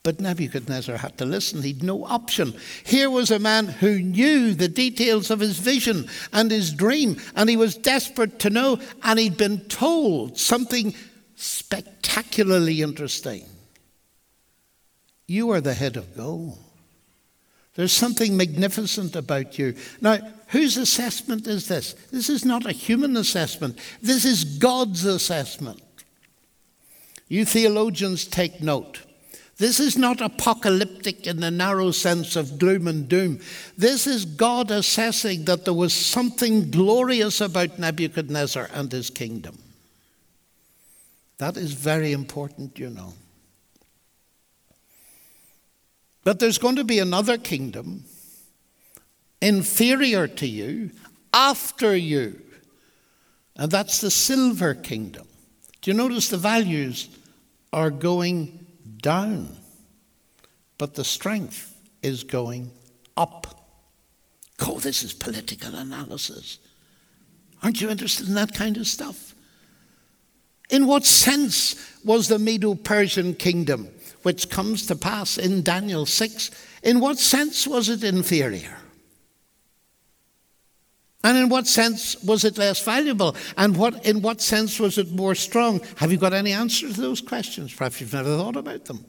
But 0.03 0.21
Nebuchadnezzar 0.21 0.97
had 0.97 1.17
to 1.17 1.25
listen. 1.25 1.61
He'd 1.61 1.83
no 1.83 2.05
option. 2.05 2.53
Here 2.85 3.09
was 3.09 3.31
a 3.31 3.39
man 3.39 3.67
who 3.67 3.99
knew 3.99 4.53
the 4.53 4.69
details 4.69 5.29
of 5.29 5.39
his 5.39 5.59
vision 5.59 6.07
and 6.31 6.49
his 6.49 6.71
dream, 6.71 7.17
and 7.35 7.49
he 7.49 7.57
was 7.57 7.75
desperate 7.75 8.39
to 8.39 8.49
know, 8.49 8.79
and 9.03 9.19
he'd 9.19 9.37
been 9.37 9.61
told 9.61 10.37
something 10.37 10.93
spectacularly 11.35 12.81
interesting. 12.81 13.45
You 15.29 15.51
are 15.51 15.61
the 15.61 15.75
head 15.75 15.95
of 15.95 16.17
gold. 16.17 16.57
There's 17.75 17.93
something 17.93 18.35
magnificent 18.35 19.15
about 19.15 19.59
you. 19.59 19.75
Now, 20.01 20.17
whose 20.47 20.75
assessment 20.75 21.45
is 21.45 21.67
this? 21.67 21.93
This 22.11 22.29
is 22.29 22.43
not 22.43 22.65
a 22.65 22.71
human 22.71 23.15
assessment, 23.15 23.77
this 24.01 24.25
is 24.25 24.43
God's 24.43 25.05
assessment. 25.05 25.81
You 27.27 27.45
theologians 27.45 28.25
take 28.25 28.59
note. 28.59 29.03
This 29.57 29.79
is 29.79 29.97
not 29.97 30.19
apocalyptic 30.19 31.27
in 31.27 31.41
the 31.41 31.51
narrow 31.51 31.91
sense 31.91 32.35
of 32.35 32.57
gloom 32.57 32.87
and 32.87 33.07
doom. 33.07 33.39
This 33.77 34.07
is 34.07 34.25
God 34.25 34.71
assessing 34.71 35.45
that 35.45 35.63
there 35.63 35.73
was 35.73 35.93
something 35.93 36.71
glorious 36.71 37.39
about 37.39 37.77
Nebuchadnezzar 37.77 38.69
and 38.73 38.91
his 38.91 39.11
kingdom. 39.11 39.59
That 41.37 41.55
is 41.55 41.73
very 41.73 42.13
important, 42.13 42.79
you 42.79 42.89
know. 42.89 43.13
But 46.23 46.39
there's 46.39 46.57
going 46.57 46.75
to 46.75 46.83
be 46.83 46.99
another 46.99 47.37
kingdom 47.37 48.05
inferior 49.41 50.27
to 50.27 50.47
you 50.47 50.91
after 51.33 51.95
you, 51.95 52.41
and 53.55 53.71
that's 53.71 54.01
the 54.01 54.11
silver 54.11 54.73
kingdom. 54.73 55.27
Do 55.81 55.91
you 55.91 55.97
notice 55.97 56.29
the 56.29 56.37
values 56.37 57.09
are 57.71 57.89
going 57.89 58.65
down, 59.01 59.55
but 60.77 60.95
the 60.95 61.05
strength 61.05 61.73
is 62.01 62.23
going 62.23 62.71
up? 63.15 63.47
Oh, 64.61 64.79
this 64.79 65.03
is 65.03 65.13
political 65.13 65.75
analysis. 65.75 66.59
Aren't 67.63 67.81
you 67.81 67.89
interested 67.89 68.27
in 68.27 68.35
that 68.35 68.53
kind 68.53 68.77
of 68.77 68.87
stuff? 68.87 69.35
In 70.69 70.85
what 70.85 71.05
sense 71.05 71.75
was 72.03 72.27
the 72.27 72.39
Medo 72.39 72.75
Persian 72.75 73.33
kingdom, 73.33 73.89
which 74.23 74.49
comes 74.49 74.85
to 74.87 74.95
pass 74.95 75.37
in 75.37 75.61
Daniel 75.61 76.05
6, 76.05 76.51
in 76.83 76.99
what 76.99 77.17
sense 77.17 77.67
was 77.67 77.89
it 77.89 78.03
inferior? 78.03 78.77
And 81.23 81.37
in 81.37 81.49
what 81.49 81.67
sense 81.67 82.21
was 82.23 82.45
it 82.45 82.57
less 82.57 82.81
valuable? 82.81 83.35
And 83.57 83.75
what, 83.75 84.05
in 84.05 84.21
what 84.21 84.41
sense 84.41 84.79
was 84.79 84.97
it 84.97 85.11
more 85.11 85.35
strong? 85.35 85.81
Have 85.97 86.11
you 86.11 86.17
got 86.17 86.33
any 86.33 86.53
answers 86.53 86.95
to 86.95 87.01
those 87.01 87.19
questions? 87.19 87.73
Perhaps 87.73 87.99
you've 87.99 88.13
never 88.13 88.37
thought 88.37 88.55
about 88.55 88.85
them. 88.85 89.03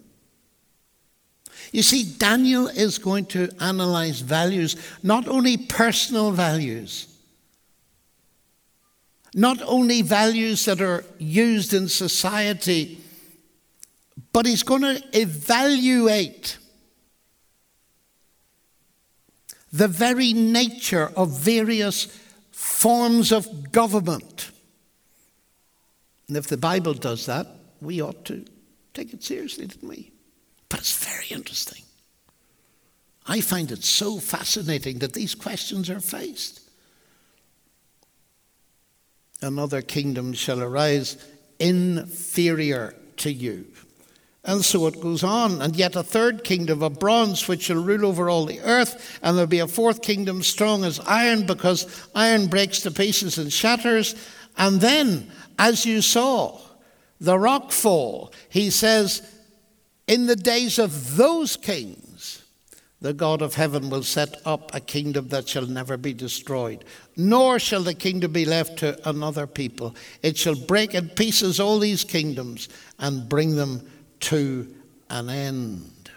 You 1.72 1.82
see, 1.82 2.04
Daniel 2.04 2.66
is 2.66 2.98
going 2.98 3.26
to 3.26 3.48
analyze 3.60 4.20
values, 4.20 4.76
not 5.02 5.28
only 5.28 5.56
personal 5.56 6.32
values, 6.32 7.06
not 9.34 9.62
only 9.62 10.02
values 10.02 10.64
that 10.64 10.80
are 10.80 11.04
used 11.18 11.72
in 11.72 11.88
society, 11.88 13.00
but 14.32 14.46
he's 14.46 14.62
going 14.62 14.82
to 14.82 15.02
evaluate 15.12 16.58
the 19.72 19.88
very 19.88 20.32
nature 20.32 21.10
of 21.16 21.38
various 21.38 22.06
forms 22.50 23.32
of 23.32 23.72
government. 23.72 24.50
And 26.28 26.36
if 26.36 26.46
the 26.48 26.56
Bible 26.56 26.94
does 26.94 27.26
that, 27.26 27.46
we 27.80 28.00
ought 28.00 28.24
to 28.26 28.44
take 28.94 29.12
it 29.12 29.22
seriously, 29.22 29.66
didn't 29.66 29.88
we? 29.88 30.12
But 30.68 30.80
it's 30.80 31.04
very 31.04 31.26
interesting. 31.30 31.82
I 33.26 33.40
find 33.40 33.70
it 33.70 33.84
so 33.84 34.18
fascinating 34.18 34.98
that 35.00 35.12
these 35.12 35.34
questions 35.34 35.88
are 35.90 36.00
faced. 36.00 36.60
Another 39.42 39.82
kingdom 39.82 40.32
shall 40.32 40.60
arise 40.60 41.16
inferior 41.58 42.94
to 43.18 43.32
you. 43.32 43.66
And 44.44 44.64
so 44.64 44.86
it 44.86 45.00
goes 45.00 45.22
on. 45.22 45.60
And 45.60 45.76
yet 45.76 45.96
a 45.96 46.02
third 46.02 46.44
kingdom 46.44 46.82
of 46.82 46.98
bronze, 46.98 47.46
which 47.46 47.64
shall 47.64 47.82
rule 47.82 48.06
over 48.06 48.30
all 48.30 48.46
the 48.46 48.60
earth. 48.60 49.18
And 49.22 49.36
there'll 49.36 49.46
be 49.46 49.58
a 49.58 49.66
fourth 49.66 50.02
kingdom 50.02 50.42
strong 50.42 50.84
as 50.84 51.00
iron, 51.00 51.46
because 51.46 52.08
iron 52.14 52.46
breaks 52.46 52.80
to 52.80 52.90
pieces 52.90 53.38
and 53.38 53.52
shatters. 53.52 54.14
And 54.56 54.80
then, 54.80 55.30
as 55.58 55.84
you 55.84 56.00
saw, 56.00 56.58
the 57.20 57.38
rock 57.38 57.70
fall, 57.70 58.32
he 58.48 58.70
says, 58.70 59.22
in 60.06 60.26
the 60.26 60.36
days 60.36 60.78
of 60.78 61.16
those 61.16 61.56
kings, 61.56 62.42
the 63.00 63.12
God 63.12 63.42
of 63.42 63.54
heaven 63.54 63.88
will 63.88 64.02
set 64.02 64.36
up 64.44 64.74
a 64.74 64.80
kingdom 64.80 65.28
that 65.28 65.48
shall 65.48 65.66
never 65.66 65.96
be 65.96 66.12
destroyed, 66.12 66.84
nor 67.16 67.58
shall 67.58 67.82
the 67.82 67.94
kingdom 67.94 68.32
be 68.32 68.44
left 68.44 68.78
to 68.80 69.08
another 69.08 69.46
people. 69.46 69.94
It 70.22 70.36
shall 70.36 70.54
break 70.54 70.94
in 70.94 71.10
pieces 71.10 71.60
all 71.60 71.78
these 71.78 72.04
kingdoms 72.04 72.68
and 72.98 73.28
bring 73.28 73.56
them 73.56 73.88
to 74.20 74.74
an 75.08 75.28
end. 75.28 76.10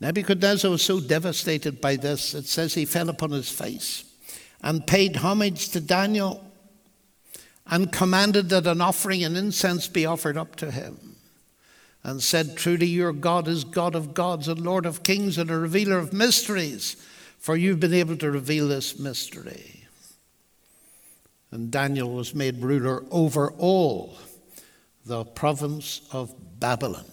Nebuchadnezzar 0.00 0.70
was 0.70 0.82
so 0.82 1.00
devastated 1.00 1.80
by 1.80 1.96
this, 1.96 2.34
it 2.34 2.46
says 2.46 2.74
he 2.74 2.86
fell 2.86 3.10
upon 3.10 3.30
his 3.30 3.50
face 3.50 4.04
and 4.62 4.86
paid 4.86 5.16
homage 5.16 5.70
to 5.70 5.80
Daniel 5.80 6.44
and 7.66 7.92
commanded 7.92 8.48
that 8.48 8.66
an 8.66 8.80
offering 8.80 9.24
and 9.24 9.36
incense 9.36 9.88
be 9.88 10.06
offered 10.06 10.36
up 10.36 10.56
to 10.56 10.70
him 10.70 11.16
and 12.02 12.22
said, 12.22 12.56
Truly, 12.56 12.86
your 12.86 13.12
God 13.12 13.46
is 13.46 13.64
God 13.64 13.94
of 13.94 14.14
gods 14.14 14.48
and 14.48 14.60
Lord 14.60 14.86
of 14.86 15.02
kings 15.02 15.36
and 15.36 15.50
a 15.50 15.58
revealer 15.58 15.98
of 15.98 16.12
mysteries, 16.12 16.96
for 17.38 17.56
you've 17.56 17.80
been 17.80 17.94
able 17.94 18.16
to 18.16 18.30
reveal 18.30 18.68
this 18.68 18.98
mystery. 18.98 19.84
And 21.50 21.70
Daniel 21.70 22.10
was 22.10 22.34
made 22.34 22.62
ruler 22.62 23.04
over 23.10 23.50
all 23.52 24.16
the 25.04 25.24
province 25.24 26.02
of 26.12 26.34
Babylon. 26.60 27.06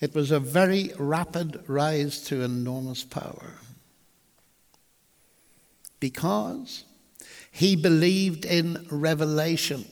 It 0.00 0.14
was 0.14 0.30
a 0.30 0.40
very 0.40 0.92
rapid 0.98 1.64
rise 1.66 2.20
to 2.24 2.42
enormous 2.42 3.02
power 3.02 3.54
because 6.00 6.84
he 7.50 7.76
believed 7.76 8.44
in 8.44 8.86
revelation. 8.90 9.86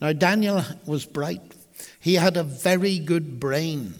Now, 0.00 0.12
Daniel 0.12 0.64
was 0.86 1.06
bright, 1.06 1.42
he 2.00 2.14
had 2.14 2.36
a 2.36 2.42
very 2.42 2.98
good 2.98 3.38
brain, 3.38 3.94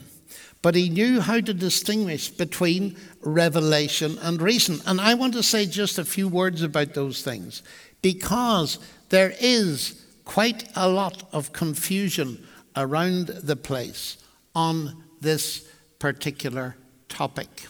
but 0.62 0.74
he 0.74 0.88
knew 0.88 1.20
how 1.20 1.40
to 1.40 1.54
distinguish 1.54 2.28
between 2.28 2.96
revelation 3.20 4.18
and 4.20 4.42
reason. 4.42 4.80
And 4.86 5.00
I 5.00 5.14
want 5.14 5.34
to 5.34 5.42
say 5.42 5.66
just 5.66 5.98
a 5.98 6.04
few 6.04 6.26
words 6.26 6.62
about 6.62 6.94
those 6.94 7.22
things 7.22 7.62
because 8.02 8.78
there 9.10 9.34
is 9.40 10.03
quite 10.24 10.68
a 10.74 10.88
lot 10.88 11.28
of 11.32 11.52
confusion 11.52 12.46
around 12.76 13.28
the 13.28 13.56
place 13.56 14.18
on 14.54 15.02
this 15.20 15.68
particular 15.98 16.76
topic. 17.08 17.66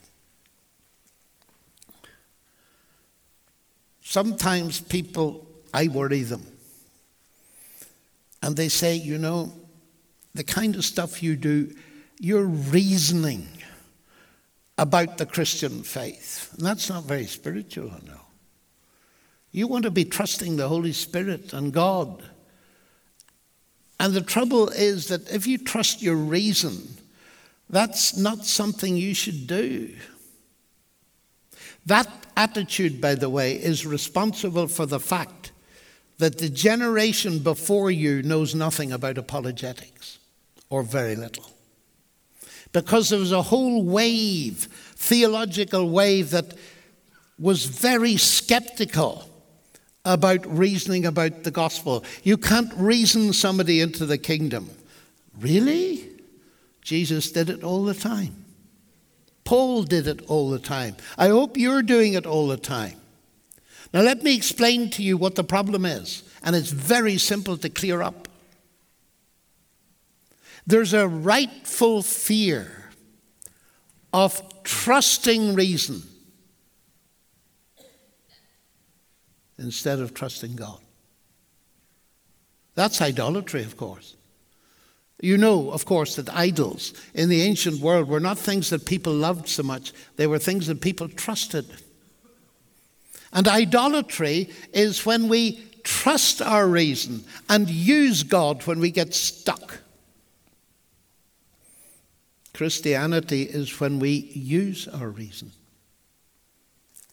Sometimes 4.03 4.81
people, 4.81 5.47
I 5.73 5.89
worry 5.89 6.23
them. 6.23 6.47
And 8.43 8.57
they 8.57 8.69
say, 8.69 8.95
you 8.95 9.19
know, 9.19 9.53
the 10.35 10.45
kind 10.45 10.77
of 10.77 10.85
stuff 10.85 11.23
you 11.23 11.37
do, 11.37 11.75
you're 12.21 12.45
reasoning 12.45 13.49
about 14.77 15.19
the 15.19 15.27
Christian 15.27 15.83
faith. 15.83 16.53
And 16.57 16.67
that's 16.67 16.89
not 16.89 17.05
very 17.05 17.27
spiritual, 17.27 17.91
know. 18.05 18.21
You 19.53 19.69
want 19.69 19.85
to 19.85 19.91
be 19.91 20.05
trusting 20.05 20.57
the 20.57 20.69
Holy 20.69 20.93
Spirit 20.93 21.53
and 21.53 21.73
God 21.73 22.23
and 24.01 24.13
the 24.13 24.21
trouble 24.21 24.69
is 24.69 25.09
that 25.09 25.31
if 25.31 25.47
you 25.47 25.59
trust 25.59 26.03
your 26.03 26.17
reason, 26.17 26.97
that's 27.71 28.17
not 28.17 28.45
something 28.45 28.97
you 28.97 29.15
should 29.15 29.47
do. 29.47 29.95
That 31.87 32.09
attitude, 32.37 33.01
by 33.01 33.15
the 33.15 33.31
way, 33.31 33.55
is 33.55 33.87
responsible 33.87 34.69
for 34.69 34.87
the 34.87 35.01
fact 35.01 35.53
that 36.19 36.39
the 36.39 36.49
generation 36.49 37.41
before 37.41 37.91
you 37.91 38.23
knows 38.23 38.55
nothing 38.55 38.93
about 38.93 39.19
apologetics, 39.19 40.19
or 40.71 40.83
very 40.83 41.17
little. 41.17 41.51
Because 42.73 43.09
there 43.09 43.19
was 43.19 43.33
a 43.33 43.43
whole 43.43 43.83
wave, 43.83 44.69
theological 44.97 45.89
wave, 45.91 46.31
that 46.31 46.55
was 47.39 47.67
very 47.67 48.17
skeptical 48.17 49.29
about 50.05 50.47
reasoning 50.47 51.07
about 51.07 51.45
the 51.45 51.51
gospel. 51.51 52.05
You 52.23 52.37
can't 52.37 52.73
reason 52.77 53.33
somebody 53.33 53.81
into 53.81 54.05
the 54.05 54.19
kingdom. 54.19 54.71
Really? 55.39 56.09
Jesus 56.83 57.33
did 57.33 57.49
it 57.49 57.65
all 57.65 57.85
the 57.85 57.95
time. 57.95 58.45
Paul 59.45 59.83
did 59.83 60.07
it 60.07 60.23
all 60.29 60.51
the 60.51 60.59
time. 60.59 60.97
I 61.17 61.29
hope 61.29 61.57
you're 61.57 61.83
doing 61.83 62.15
it 62.15 62.27
all 62.27 62.49
the 62.49 62.57
time. 62.57 62.99
Now, 63.93 64.01
let 64.01 64.23
me 64.23 64.35
explain 64.35 64.91
to 64.91 65.03
you 65.03 65.17
what 65.17 65.37
the 65.37 65.45
problem 65.45 65.85
is, 65.85 66.25
and 66.43 66.57
it's 66.57 66.71
very 66.71 67.17
simple 67.17 67.57
to 67.59 67.69
clear 67.69 68.03
up. 68.03 68.29
There's 70.67 70.93
a 70.93 71.07
rightful 71.07 72.03
fear 72.03 72.91
of 74.13 74.43
trusting 74.65 75.55
reason 75.55 76.03
instead 79.59 80.01
of 80.01 80.15
trusting 80.15 80.57
God. 80.57 80.79
That's 82.75 83.01
idolatry, 83.01 83.63
of 83.63 83.77
course. 83.77 84.17
You 85.21 85.39
know, 85.39 85.71
of 85.71 85.85
course, 85.85 86.17
that 86.17 86.35
idols 86.35 86.93
in 87.15 87.29
the 87.29 87.43
ancient 87.43 87.81
world 87.81 88.09
were 88.09 88.21
not 88.21 88.39
things 88.39 88.71
that 88.71 88.85
people 88.85 89.13
loved 89.13 89.49
so 89.49 89.63
much, 89.63 89.93
they 90.17 90.27
were 90.27 90.39
things 90.39 90.67
that 90.67 90.81
people 90.81 91.09
trusted. 91.09 91.67
And 93.33 93.49
idolatry 93.49 94.51
is 94.73 95.05
when 95.05 95.29
we 95.29 95.65
trust 95.83 96.41
our 96.41 96.67
reason 96.67 97.25
and 97.49 97.69
use 97.69 98.23
God 98.23 98.67
when 98.67 98.81
we 98.81 98.91
get 98.91 99.15
stuck. 99.15 99.81
Christianity 102.55 103.43
is 103.43 103.81
when 103.81 103.99
we 103.99 104.31
use 104.35 104.87
our 104.87 105.09
reason 105.09 105.51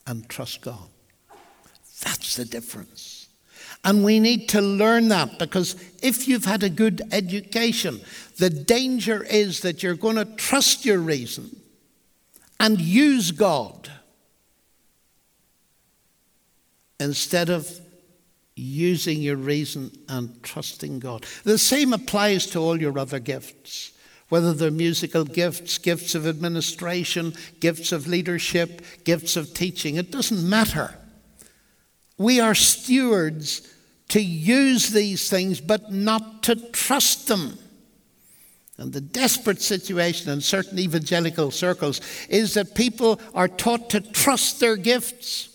and 0.06 0.30
trust 0.30 0.62
God. 0.62 0.88
That's 2.02 2.36
the 2.36 2.46
difference. 2.46 3.28
And 3.84 4.04
we 4.04 4.20
need 4.20 4.50
to 4.50 4.62
learn 4.62 5.08
that 5.08 5.40
because 5.40 5.76
if 6.04 6.28
you've 6.28 6.46
had 6.46 6.64
a 6.64 6.70
good 6.70 7.02
education, 7.12 8.02
the 8.38 8.50
danger 8.50 9.24
is 9.24 9.62
that 9.62 9.82
you're 9.82 9.96
going 9.96 10.18
to 10.18 10.26
trust 10.26 10.86
your 10.86 11.00
reason 11.00 11.56
and 12.60 12.80
use 12.80 13.32
God 13.32 13.92
instead 17.00 17.50
of 17.50 17.80
using 18.56 19.20
your 19.20 19.36
reason 19.36 19.92
and 20.08 20.42
trusting 20.44 21.00
God. 21.00 21.26
The 21.44 21.58
same 21.58 21.94
applies 21.94 22.46
to 22.48 22.60
all 22.60 22.80
your 22.80 22.98
other 23.00 23.20
gifts, 23.20 23.92
whether 24.30 24.54
they're 24.54 24.70
musical 24.70 25.24
gifts, 25.24 25.80
gifts 25.80 26.14
of 26.14 26.28
administration, 26.28 27.34
gifts 27.60 27.92
of 27.92 28.06
leadership, 28.06 28.84
gifts 29.04 29.36
of 29.36 29.56
teaching. 29.56 29.96
It 29.96 30.12
doesn't 30.12 30.48
matter. 30.48 30.96
We 32.22 32.40
are 32.40 32.54
stewards 32.54 33.68
to 34.10 34.22
use 34.22 34.90
these 34.90 35.30
things, 35.30 35.60
but 35.60 35.92
not 35.92 36.44
to 36.44 36.56
trust 36.72 37.28
them. 37.28 37.58
And 38.78 38.94
the 38.94 39.02
desperate 39.02 39.62
situation 39.62 40.32
in 40.32 40.42
certain 40.42 40.78
evangelical 40.78 41.50
circles 41.50 42.00
is 42.30 42.54
that 42.54 42.76
people 42.76 43.20
are 43.34 43.48
taught 43.48 43.90
to 43.92 44.02
trust 44.02 44.60
their 44.60 44.76
gifts 44.76 45.50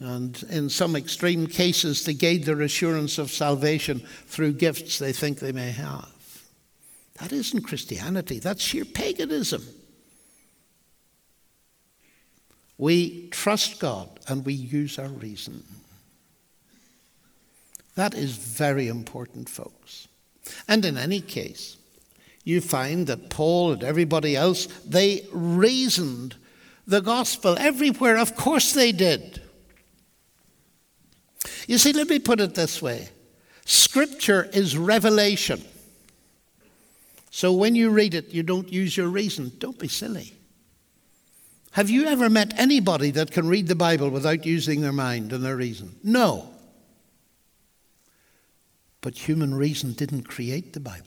and 0.00 0.42
in 0.48 0.68
some 0.70 0.94
extreme 0.94 1.46
cases 1.46 2.04
to 2.04 2.14
gain 2.14 2.42
their 2.42 2.62
assurance 2.62 3.18
of 3.18 3.30
salvation 3.30 4.00
through 4.26 4.52
gifts 4.52 4.98
they 4.98 5.12
think 5.12 5.38
they 5.38 5.52
may 5.52 5.72
have. 5.72 6.08
That 7.20 7.32
isn't 7.32 7.62
Christianity, 7.62 8.38
that's 8.38 8.62
sheer 8.62 8.84
paganism. 8.84 9.62
We 12.78 13.28
trust 13.30 13.80
God 13.80 14.08
and 14.28 14.46
we 14.46 14.54
use 14.54 14.98
our 14.98 15.08
reason. 15.08 15.64
That 17.96 18.14
is 18.14 18.36
very 18.36 18.86
important, 18.86 19.48
folks. 19.48 20.06
And 20.68 20.84
in 20.84 20.96
any 20.96 21.20
case, 21.20 21.76
you 22.44 22.60
find 22.60 23.08
that 23.08 23.28
Paul 23.28 23.72
and 23.72 23.84
everybody 23.84 24.36
else, 24.36 24.66
they 24.86 25.26
reasoned 25.32 26.36
the 26.86 27.00
gospel 27.00 27.56
everywhere. 27.58 28.16
Of 28.16 28.36
course 28.36 28.72
they 28.72 28.92
did. 28.92 29.42
You 31.66 31.76
see, 31.76 31.92
let 31.92 32.08
me 32.08 32.20
put 32.20 32.40
it 32.40 32.54
this 32.54 32.80
way 32.80 33.10
Scripture 33.64 34.48
is 34.52 34.78
revelation. 34.78 35.62
So 37.30 37.52
when 37.52 37.74
you 37.74 37.90
read 37.90 38.14
it, 38.14 38.30
you 38.30 38.42
don't 38.42 38.72
use 38.72 38.96
your 38.96 39.08
reason. 39.08 39.52
Don't 39.58 39.78
be 39.78 39.88
silly. 39.88 40.37
Have 41.72 41.90
you 41.90 42.06
ever 42.06 42.28
met 42.28 42.58
anybody 42.58 43.10
that 43.12 43.30
can 43.30 43.48
read 43.48 43.68
the 43.68 43.74
Bible 43.74 44.10
without 44.10 44.46
using 44.46 44.80
their 44.80 44.92
mind 44.92 45.32
and 45.32 45.44
their 45.44 45.56
reason? 45.56 45.96
No. 46.02 46.50
But 49.00 49.28
human 49.28 49.54
reason 49.54 49.92
didn't 49.92 50.24
create 50.28 50.72
the 50.72 50.80
Bible. 50.80 51.06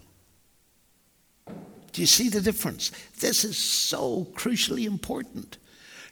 Do 1.91 2.01
you 2.01 2.07
see 2.07 2.29
the 2.29 2.41
difference? 2.41 2.91
This 3.19 3.43
is 3.43 3.57
so 3.57 4.27
crucially 4.33 4.85
important. 4.85 5.57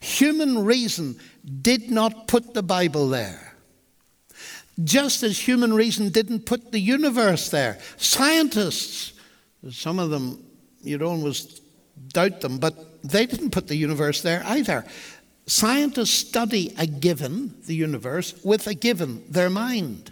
Human 0.01 0.65
reason 0.65 1.17
did 1.61 1.89
not 1.89 2.27
put 2.27 2.53
the 2.53 2.63
Bible 2.63 3.07
there 3.07 3.49
just 4.83 5.23
as 5.23 5.37
human 5.37 5.73
reason 5.73 6.09
didn't 6.09 6.45
put 6.45 6.71
the 6.71 6.79
universe 6.79 7.49
there. 7.49 7.77
Scientists, 7.97 9.13
some 9.69 9.99
of 9.99 10.09
them, 10.09 10.43
you'd 10.81 11.01
almost 11.01 11.61
doubt 12.09 12.41
them, 12.41 12.57
but 12.57 12.75
they 13.03 13.25
didn't 13.25 13.51
put 13.51 13.67
the 13.67 13.75
universe 13.75 14.21
there 14.21 14.43
either. 14.45 14.85
Scientists 15.45 16.11
study 16.11 16.73
a 16.77 16.85
given, 16.85 17.55
the 17.65 17.75
universe, 17.75 18.35
with 18.43 18.67
a 18.67 18.73
given, 18.73 19.23
their 19.29 19.49
mind. 19.49 20.11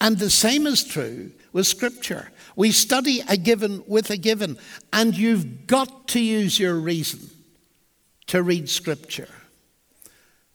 And 0.00 0.18
the 0.18 0.30
same 0.30 0.66
is 0.66 0.84
true 0.84 1.32
with 1.52 1.66
Scripture. 1.66 2.30
We 2.56 2.72
study 2.72 3.22
a 3.28 3.36
given 3.36 3.82
with 3.86 4.10
a 4.10 4.16
given, 4.16 4.58
and 4.92 5.16
you've 5.16 5.66
got 5.66 6.08
to 6.08 6.20
use 6.20 6.58
your 6.58 6.74
reason 6.74 7.20
to 8.26 8.42
read 8.42 8.68
Scripture. 8.68 9.28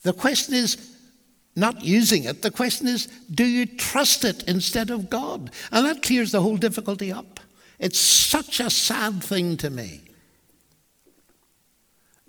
The 0.04 0.14
question 0.14 0.54
is 0.54 0.96
not 1.56 1.84
using 1.84 2.26
it. 2.26 2.44
The 2.44 2.52
question 2.52 2.88
is, 2.88 3.08
do 3.34 3.44
you 3.44 3.66
trust 3.66 4.24
it 4.24 4.44
instead 4.44 4.92
of 4.92 5.10
God? 5.10 5.50
And 5.72 5.86
that 5.86 6.04
clears 6.04 6.32
the 6.32 6.42
whole 6.42 6.58
difficulty 6.58 7.12
up. 7.12 7.40
It's 7.80 7.98
such 7.98 8.60
a 8.60 8.70
sad 8.70 9.24
thing 9.24 9.58
to 9.58 9.70
me 9.70 10.02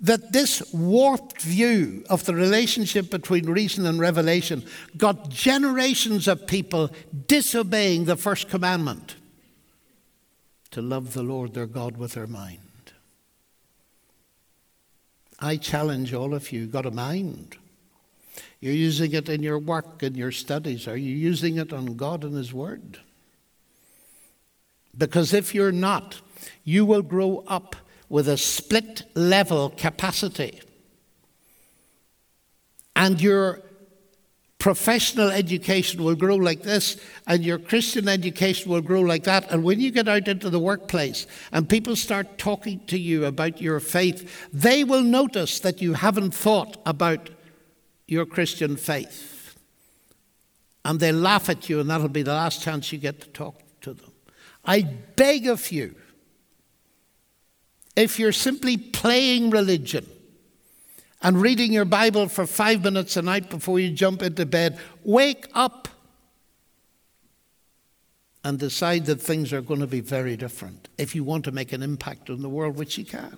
that 0.01 0.31
this 0.31 0.61
warped 0.73 1.41
view 1.41 2.03
of 2.09 2.25
the 2.25 2.33
relationship 2.33 3.09
between 3.09 3.49
reason 3.49 3.85
and 3.85 3.99
revelation 3.99 4.63
got 4.97 5.29
generations 5.29 6.27
of 6.27 6.47
people 6.47 6.89
disobeying 7.27 8.05
the 8.05 8.15
first 8.15 8.49
commandment 8.49 9.15
to 10.71 10.81
love 10.81 11.13
the 11.13 11.23
Lord 11.23 11.53
their 11.53 11.65
God 11.65 11.97
with 11.97 12.13
their 12.13 12.27
mind. 12.27 12.59
I 15.39 15.57
challenge 15.57 16.13
all 16.13 16.33
of 16.33 16.51
you, 16.51 16.67
got 16.67 16.85
a 16.85 16.91
mind? 16.91 17.57
You're 18.59 18.73
using 18.73 19.13
it 19.13 19.29
in 19.29 19.41
your 19.41 19.59
work 19.59 20.03
and 20.03 20.15
your 20.15 20.31
studies. 20.31 20.87
Are 20.87 20.97
you 20.97 21.15
using 21.15 21.57
it 21.57 21.71
on 21.71 21.95
God 21.95 22.23
and 22.23 22.35
His 22.35 22.53
Word? 22.53 22.99
Because 24.97 25.33
if 25.33 25.55
you're 25.55 25.71
not, 25.71 26.21
you 26.63 26.85
will 26.85 27.01
grow 27.01 27.43
up 27.47 27.75
with 28.09 28.27
a 28.27 28.37
split 28.37 29.03
level 29.15 29.69
capacity. 29.69 30.61
And 32.95 33.21
your 33.21 33.61
professional 34.57 35.29
education 35.29 36.03
will 36.03 36.15
grow 36.15 36.35
like 36.35 36.63
this, 36.63 36.97
and 37.25 37.45
your 37.45 37.57
Christian 37.57 38.09
education 38.09 38.69
will 38.69 38.81
grow 38.81 38.99
like 38.99 39.23
that. 39.23 39.49
And 39.49 39.63
when 39.63 39.79
you 39.79 39.89
get 39.89 40.09
out 40.09 40.27
into 40.27 40.49
the 40.49 40.59
workplace 40.59 41.25
and 41.53 41.69
people 41.69 41.95
start 41.95 42.37
talking 42.37 42.85
to 42.87 42.99
you 42.99 43.25
about 43.25 43.61
your 43.61 43.79
faith, 43.79 44.49
they 44.51 44.83
will 44.83 45.01
notice 45.01 45.61
that 45.61 45.81
you 45.81 45.93
haven't 45.93 46.33
thought 46.33 46.77
about 46.85 47.29
your 48.05 48.25
Christian 48.25 48.75
faith. 48.75 49.57
And 50.83 50.99
they 50.99 51.13
laugh 51.13 51.49
at 51.49 51.69
you, 51.69 51.79
and 51.79 51.89
that'll 51.89 52.09
be 52.09 52.23
the 52.23 52.33
last 52.33 52.61
chance 52.61 52.91
you 52.91 52.99
get 52.99 53.21
to 53.21 53.29
talk 53.29 53.61
to 53.81 53.93
them. 53.93 54.11
I 54.65 54.81
beg 55.15 55.47
of 55.47 55.71
you, 55.71 55.95
if 57.99 58.17
you're 58.17 58.31
simply 58.31 58.77
playing 58.77 59.49
religion 59.49 60.05
and 61.21 61.41
reading 61.41 61.73
your 61.73 61.85
Bible 61.85 62.29
for 62.29 62.47
five 62.47 62.83
minutes 62.83 63.17
a 63.17 63.21
night 63.21 63.49
before 63.49 63.79
you 63.79 63.91
jump 63.91 64.21
into 64.21 64.45
bed, 64.45 64.79
wake 65.03 65.47
up 65.53 65.89
and 68.43 68.57
decide 68.57 69.05
that 69.05 69.21
things 69.21 69.51
are 69.51 69.61
going 69.61 69.81
to 69.81 69.87
be 69.87 69.99
very 69.99 70.37
different 70.37 70.87
if 70.97 71.13
you 71.13 71.25
want 71.25 71.43
to 71.43 71.51
make 71.51 71.73
an 71.73 71.83
impact 71.83 72.29
on 72.29 72.41
the 72.41 72.47
world, 72.47 72.77
which 72.77 72.97
you 72.97 73.03
can. 73.03 73.37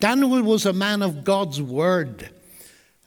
Daniel 0.00 0.42
was 0.42 0.66
a 0.66 0.72
man 0.72 1.00
of 1.00 1.22
God's 1.22 1.62
word. 1.62 2.30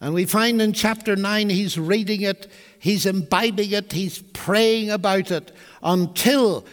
And 0.00 0.14
we 0.14 0.24
find 0.24 0.62
in 0.62 0.72
chapter 0.72 1.16
9 1.16 1.50
he's 1.50 1.78
reading 1.78 2.22
it, 2.22 2.50
he's 2.78 3.04
imbibing 3.04 3.72
it, 3.72 3.92
he's 3.92 4.20
praying 4.32 4.90
about 4.90 5.30
it 5.30 5.52
until 5.82 6.64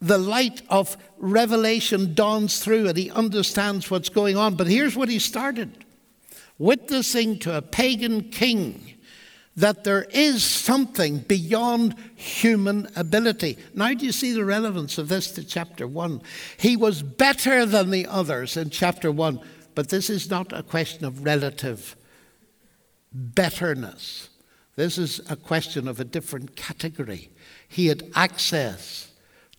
the 0.00 0.18
light 0.18 0.62
of 0.68 0.96
revelation 1.20 2.14
dawns 2.14 2.58
through 2.58 2.88
and 2.88 2.98
he 2.98 3.10
understands 3.10 3.90
what's 3.90 4.08
going 4.08 4.36
on. 4.36 4.56
But 4.56 4.66
here's 4.66 4.96
what 4.96 5.08
he 5.08 5.18
started 5.18 5.84
witnessing 6.58 7.38
to 7.38 7.56
a 7.56 7.62
pagan 7.62 8.22
king 8.30 8.94
that 9.56 9.84
there 9.84 10.06
is 10.10 10.42
something 10.44 11.18
beyond 11.18 11.94
human 12.14 12.88
ability. 12.96 13.58
Now, 13.74 13.92
do 13.92 14.06
you 14.06 14.12
see 14.12 14.32
the 14.32 14.44
relevance 14.44 14.96
of 14.96 15.08
this 15.08 15.30
to 15.32 15.44
chapter 15.44 15.86
1? 15.86 16.22
He 16.58 16.76
was 16.76 17.02
better 17.02 17.66
than 17.66 17.90
the 17.90 18.06
others 18.06 18.56
in 18.56 18.70
chapter 18.70 19.10
1, 19.12 19.40
but 19.74 19.88
this 19.88 20.08
is 20.08 20.30
not 20.30 20.52
a 20.52 20.62
question 20.62 21.04
of 21.04 21.24
relative 21.24 21.96
betterness. 23.12 24.28
This 24.76 24.96
is 24.98 25.20
a 25.28 25.36
question 25.36 25.88
of 25.88 26.00
a 26.00 26.04
different 26.04 26.56
category. 26.56 27.30
He 27.68 27.88
had 27.88 28.10
access 28.14 29.09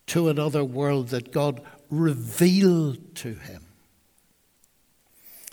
to 0.07 0.29
another 0.29 0.63
world 0.63 1.09
that 1.09 1.31
God 1.31 1.61
revealed 1.89 3.15
to 3.15 3.33
him. 3.33 3.65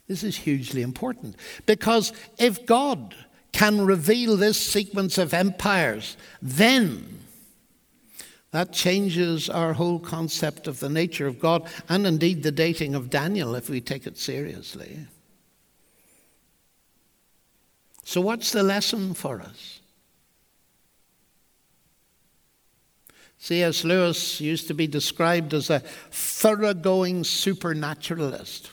This 0.07 0.23
is 0.23 0.37
hugely 0.37 0.83
important 0.83 1.37
because 1.67 2.13
if 2.39 2.65
God 2.67 3.15
can 3.53 3.85
reveal 3.85 4.37
this 4.37 4.59
sequence 4.59 5.19
of 5.19 5.35
empires, 5.35 6.17
then 6.41 7.19
That 8.51 8.73
changes 8.73 9.51
our 9.51 9.75
whole 9.75 9.99
concept 9.99 10.67
of 10.67 10.81
the 10.81 10.89
nature 10.89 11.27
of 11.27 11.39
God 11.39 11.69
and 11.89 12.07
indeed 12.07 12.43
the 12.43 12.53
dating 12.53 12.95
of 12.95 13.11
Daniel 13.11 13.55
if 13.55 13.69
we 13.69 13.81
take 13.81 14.07
it 14.07 14.17
seriously. 14.17 15.07
So, 18.05 18.23
what's 18.23 18.53
the 18.53 18.63
lesson 18.63 19.13
for 19.13 19.43
us? 19.43 19.78
C.S. 23.39 23.85
Lewis 23.85 24.41
used 24.41 24.67
to 24.67 24.75
be 24.75 24.87
described 24.87 25.55
as 25.55 25.71
a 25.71 25.81
thoroughgoing 26.11 27.25
supernaturalist. 27.25 28.73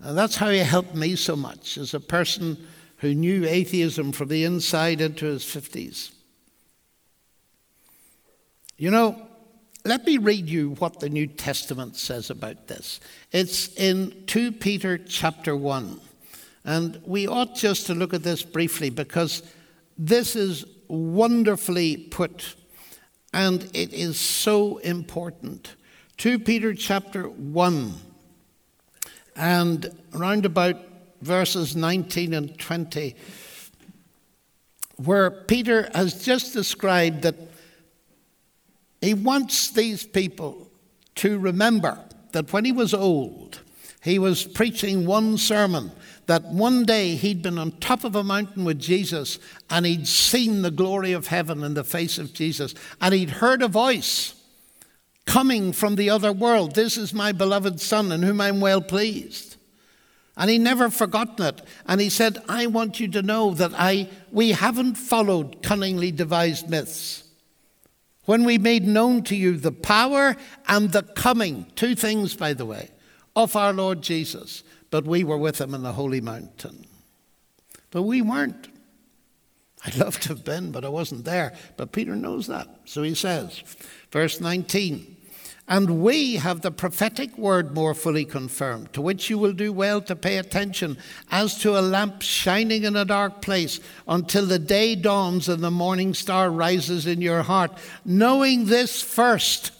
And 0.00 0.18
that's 0.18 0.36
how 0.36 0.50
he 0.50 0.58
helped 0.58 0.94
me 0.94 1.16
so 1.16 1.36
much 1.36 1.78
as 1.78 1.94
a 1.94 2.00
person 2.00 2.66
who 2.98 3.14
knew 3.14 3.46
atheism 3.46 4.12
from 4.12 4.28
the 4.28 4.44
inside 4.44 5.00
into 5.00 5.26
his 5.26 5.44
50s. 5.44 6.10
You 8.76 8.90
know, 8.90 9.26
let 9.84 10.04
me 10.04 10.18
read 10.18 10.48
you 10.48 10.70
what 10.74 11.00
the 11.00 11.08
New 11.08 11.26
Testament 11.26 11.96
says 11.96 12.30
about 12.30 12.66
this. 12.66 13.00
It's 13.32 13.74
in 13.74 14.24
2 14.26 14.52
Peter 14.52 14.98
chapter 14.98 15.56
1. 15.56 16.00
And 16.64 17.00
we 17.04 17.26
ought 17.26 17.54
just 17.54 17.86
to 17.86 17.94
look 17.94 18.12
at 18.12 18.22
this 18.22 18.42
briefly 18.42 18.90
because 18.90 19.42
this 19.96 20.36
is 20.36 20.64
wonderfully 20.88 21.96
put 21.96 22.56
and 23.32 23.64
it 23.74 23.92
is 23.92 24.18
so 24.18 24.78
important. 24.78 25.74
2 26.16 26.38
Peter 26.40 26.74
chapter 26.74 27.28
1 27.28 27.94
and 29.36 29.96
round 30.12 30.46
about 30.46 30.76
verses 31.20 31.76
19 31.76 32.34
and 32.34 32.58
20, 32.58 33.14
where 34.96 35.30
Peter 35.30 35.90
has 35.94 36.24
just 36.24 36.52
described 36.52 37.22
that 37.22 37.36
he 39.00 39.14
wants 39.14 39.70
these 39.70 40.04
people 40.04 40.68
to 41.16 41.38
remember 41.38 41.98
that 42.32 42.52
when 42.52 42.64
he 42.64 42.72
was 42.72 42.94
old, 42.94 43.60
he 44.08 44.18
was 44.18 44.44
preaching 44.44 45.06
one 45.06 45.36
sermon 45.36 45.92
that 46.26 46.44
one 46.44 46.84
day 46.84 47.14
he'd 47.14 47.42
been 47.42 47.58
on 47.58 47.72
top 47.72 48.04
of 48.04 48.14
a 48.14 48.24
mountain 48.24 48.64
with 48.64 48.78
Jesus 48.78 49.38
and 49.70 49.84
he'd 49.84 50.08
seen 50.08 50.62
the 50.62 50.70
glory 50.70 51.12
of 51.12 51.26
heaven 51.26 51.62
in 51.62 51.74
the 51.74 51.84
face 51.84 52.18
of 52.18 52.32
Jesus 52.32 52.74
and 53.00 53.14
he'd 53.14 53.30
heard 53.30 53.62
a 53.62 53.68
voice 53.68 54.34
coming 55.26 55.72
from 55.72 55.96
the 55.96 56.08
other 56.10 56.32
world 56.32 56.74
This 56.74 56.96
is 56.96 57.12
my 57.12 57.32
beloved 57.32 57.80
Son 57.80 58.10
in 58.10 58.22
whom 58.22 58.40
I'm 58.40 58.60
well 58.60 58.80
pleased. 58.80 59.56
And 60.36 60.48
he 60.48 60.58
never 60.58 60.88
forgotten 60.88 61.44
it. 61.44 61.62
And 61.84 62.00
he 62.00 62.08
said, 62.08 62.38
I 62.48 62.66
want 62.66 63.00
you 63.00 63.08
to 63.08 63.22
know 63.22 63.54
that 63.54 63.72
I, 63.74 64.08
we 64.30 64.52
haven't 64.52 64.94
followed 64.94 65.62
cunningly 65.62 66.12
devised 66.12 66.70
myths 66.70 67.24
when 68.28 68.44
we 68.44 68.58
made 68.58 68.86
known 68.86 69.22
to 69.22 69.34
you 69.34 69.56
the 69.56 69.72
power 69.72 70.36
and 70.68 70.92
the 70.92 71.02
coming, 71.02 71.66
two 71.74 71.94
things, 71.94 72.36
by 72.36 72.52
the 72.52 72.66
way, 72.66 72.90
of 73.38 73.54
our 73.54 73.72
Lord 73.72 74.02
Jesus, 74.02 74.64
but 74.90 75.04
we 75.04 75.22
were 75.22 75.38
with 75.38 75.60
him 75.60 75.72
in 75.72 75.82
the 75.82 75.92
holy 75.92 76.20
mountain. 76.20 76.84
But 77.92 78.02
we 78.02 78.20
weren't. 78.20 78.68
I'd 79.86 79.96
love 79.96 80.18
to 80.20 80.30
have 80.30 80.44
been, 80.44 80.72
but 80.72 80.84
I 80.84 80.88
wasn't 80.88 81.24
there. 81.24 81.54
But 81.76 81.92
Peter 81.92 82.16
knows 82.16 82.48
that. 82.48 82.68
So 82.84 83.04
he 83.04 83.14
says, 83.14 83.62
verse 84.10 84.40
19, 84.40 85.16
and 85.68 86.02
we 86.02 86.36
have 86.36 86.62
the 86.62 86.72
prophetic 86.72 87.38
word 87.38 87.74
more 87.76 87.94
fully 87.94 88.24
confirmed, 88.24 88.92
to 88.94 89.00
which 89.00 89.30
you 89.30 89.38
will 89.38 89.52
do 89.52 89.72
well 89.72 90.00
to 90.00 90.16
pay 90.16 90.38
attention, 90.38 90.98
as 91.30 91.56
to 91.60 91.78
a 91.78 91.80
lamp 91.80 92.22
shining 92.22 92.82
in 92.82 92.96
a 92.96 93.04
dark 93.04 93.40
place 93.40 93.78
until 94.08 94.46
the 94.46 94.58
day 94.58 94.96
dawns 94.96 95.48
and 95.48 95.62
the 95.62 95.70
morning 95.70 96.12
star 96.12 96.50
rises 96.50 97.06
in 97.06 97.20
your 97.20 97.44
heart. 97.44 97.70
Knowing 98.04 98.64
this 98.64 99.00
first, 99.00 99.70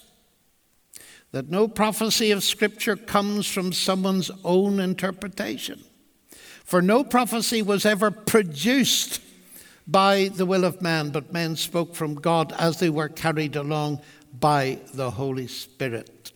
that 1.33 1.51
no 1.51 1.69
prophecy 1.69 2.31
of 2.31 2.43
Scripture 2.43 2.97
comes 2.97 3.47
from 3.47 3.73
someone's 3.73 4.31
own 4.45 4.81
interpretation. 4.81 5.85
For 6.65 6.83
no 6.83 7.05
prophecy 7.05 7.63
was 7.63 7.87
ever 7.87 8.11
produced 8.11 9.21
by 9.87 10.29
the 10.29 10.47
will 10.47 10.65
of 10.65 10.83
man, 10.83 11.11
but 11.11 11.33
men 11.33 11.57
spoke 11.57 11.95
from 11.95 12.15
God 12.15 12.53
as 12.59 12.79
they 12.79 12.91
were 12.91 13.09
carried 13.09 13.57
along 13.57 14.01
by 14.39 14.79
the 14.93 15.11
Holy 15.11 15.47
Spirit. 15.47 16.33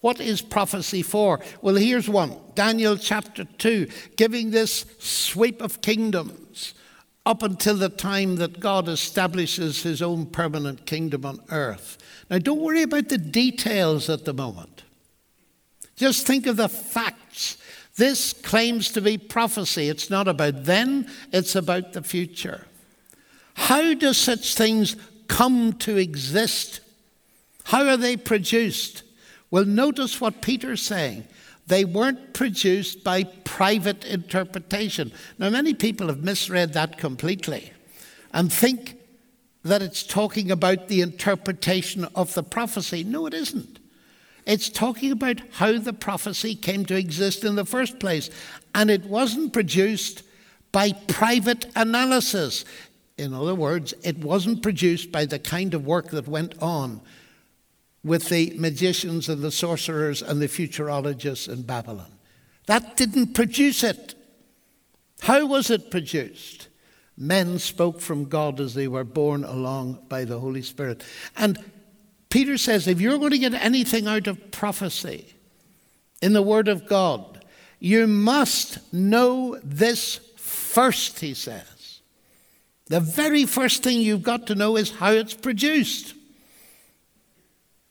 What 0.00 0.20
is 0.20 0.42
prophecy 0.42 1.00
for? 1.00 1.40
Well, 1.62 1.76
here's 1.76 2.10
one 2.10 2.36
Daniel 2.54 2.98
chapter 2.98 3.44
2, 3.44 3.88
giving 4.16 4.50
this 4.50 4.84
sweep 4.98 5.62
of 5.62 5.80
kingdoms 5.80 6.74
up 7.26 7.42
until 7.42 7.76
the 7.76 7.88
time 7.88 8.36
that 8.36 8.60
God 8.60 8.88
establishes 8.88 9.82
his 9.82 10.02
own 10.02 10.26
permanent 10.26 10.86
kingdom 10.86 11.24
on 11.24 11.40
earth. 11.50 11.98
Now, 12.30 12.38
don't 12.38 12.60
worry 12.60 12.82
about 12.82 13.08
the 13.08 13.18
details 13.18 14.10
at 14.10 14.24
the 14.24 14.34
moment. 14.34 14.82
Just 15.96 16.26
think 16.26 16.46
of 16.46 16.56
the 16.56 16.68
facts. 16.68 17.56
This 17.96 18.32
claims 18.32 18.90
to 18.92 19.00
be 19.00 19.16
prophecy. 19.16 19.88
It's 19.88 20.10
not 20.10 20.28
about 20.28 20.64
then, 20.64 21.10
it's 21.32 21.54
about 21.54 21.92
the 21.92 22.02
future. 22.02 22.66
How 23.54 23.94
do 23.94 24.12
such 24.12 24.54
things 24.54 24.96
come 25.28 25.72
to 25.74 25.96
exist. 25.96 26.80
How 27.64 27.86
are 27.86 27.96
they 27.96 28.16
produced? 28.16 29.02
Well, 29.50 29.64
notice 29.64 30.20
what 30.20 30.42
Peter's 30.42 30.82
saying. 30.82 31.24
They 31.66 31.84
weren't 31.84 32.34
produced 32.34 33.02
by 33.02 33.24
private 33.24 34.04
interpretation. 34.04 35.12
Now, 35.38 35.50
many 35.50 35.74
people 35.74 36.08
have 36.08 36.22
misread 36.22 36.74
that 36.74 36.98
completely 36.98 37.72
and 38.32 38.52
think 38.52 38.98
that 39.62 39.80
it's 39.80 40.02
talking 40.02 40.50
about 40.50 40.88
the 40.88 41.00
interpretation 41.00 42.06
of 42.14 42.34
the 42.34 42.42
prophecy. 42.42 43.02
No, 43.02 43.26
it 43.26 43.32
isn't. 43.32 43.78
It's 44.46 44.68
talking 44.68 45.10
about 45.10 45.40
how 45.52 45.78
the 45.78 45.94
prophecy 45.94 46.54
came 46.54 46.84
to 46.86 46.96
exist 46.96 47.44
in 47.44 47.54
the 47.54 47.64
first 47.64 47.98
place. 47.98 48.28
And 48.74 48.90
it 48.90 49.04
wasn't 49.04 49.54
produced 49.54 50.22
by 50.70 50.92
private 50.92 51.66
analysis. 51.74 52.66
In 53.16 53.32
other 53.32 53.54
words, 53.54 53.94
it 54.02 54.18
wasn't 54.18 54.62
produced 54.62 55.10
by 55.10 55.24
the 55.24 55.38
kind 55.38 55.72
of 55.72 55.86
work 55.86 56.10
that 56.10 56.28
went 56.28 56.60
on 56.60 57.00
with 58.04 58.28
the 58.28 58.52
magicians 58.56 59.28
and 59.28 59.42
the 59.42 59.50
sorcerers 59.50 60.22
and 60.22 60.40
the 60.40 60.46
futurologists 60.46 61.48
in 61.48 61.62
Babylon. 61.62 62.12
That 62.66 62.96
didn't 62.96 63.34
produce 63.34 63.82
it. 63.82 64.14
How 65.20 65.46
was 65.46 65.70
it 65.70 65.90
produced? 65.90 66.68
Men 67.16 67.58
spoke 67.58 68.00
from 68.00 68.26
God 68.26 68.60
as 68.60 68.74
they 68.74 68.88
were 68.88 69.04
borne 69.04 69.44
along 69.44 70.00
by 70.08 70.24
the 70.24 70.38
Holy 70.38 70.62
Spirit. 70.62 71.02
And 71.36 71.58
Peter 72.28 72.58
says 72.58 72.86
if 72.86 73.00
you're 73.00 73.18
going 73.18 73.30
to 73.30 73.38
get 73.38 73.54
anything 73.54 74.06
out 74.06 74.26
of 74.26 74.50
prophecy 74.50 75.34
in 76.20 76.32
the 76.32 76.42
Word 76.42 76.68
of 76.68 76.86
God, 76.86 77.44
you 77.78 78.06
must 78.06 78.92
know 78.92 79.58
this 79.62 80.20
first, 80.36 81.20
he 81.20 81.34
says. 81.34 82.00
The 82.86 83.00
very 83.00 83.44
first 83.46 83.82
thing 83.82 84.00
you've 84.00 84.22
got 84.22 84.46
to 84.48 84.54
know 84.54 84.76
is 84.76 84.90
how 84.90 85.12
it's 85.12 85.34
produced. 85.34 86.14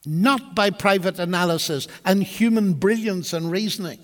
Not 0.06 0.56
by 0.56 0.70
private 0.70 1.20
analysis 1.20 1.88
and 2.04 2.24
human 2.24 2.74
brilliance 2.74 3.34
and 3.34 3.50
reasoning. 3.50 4.00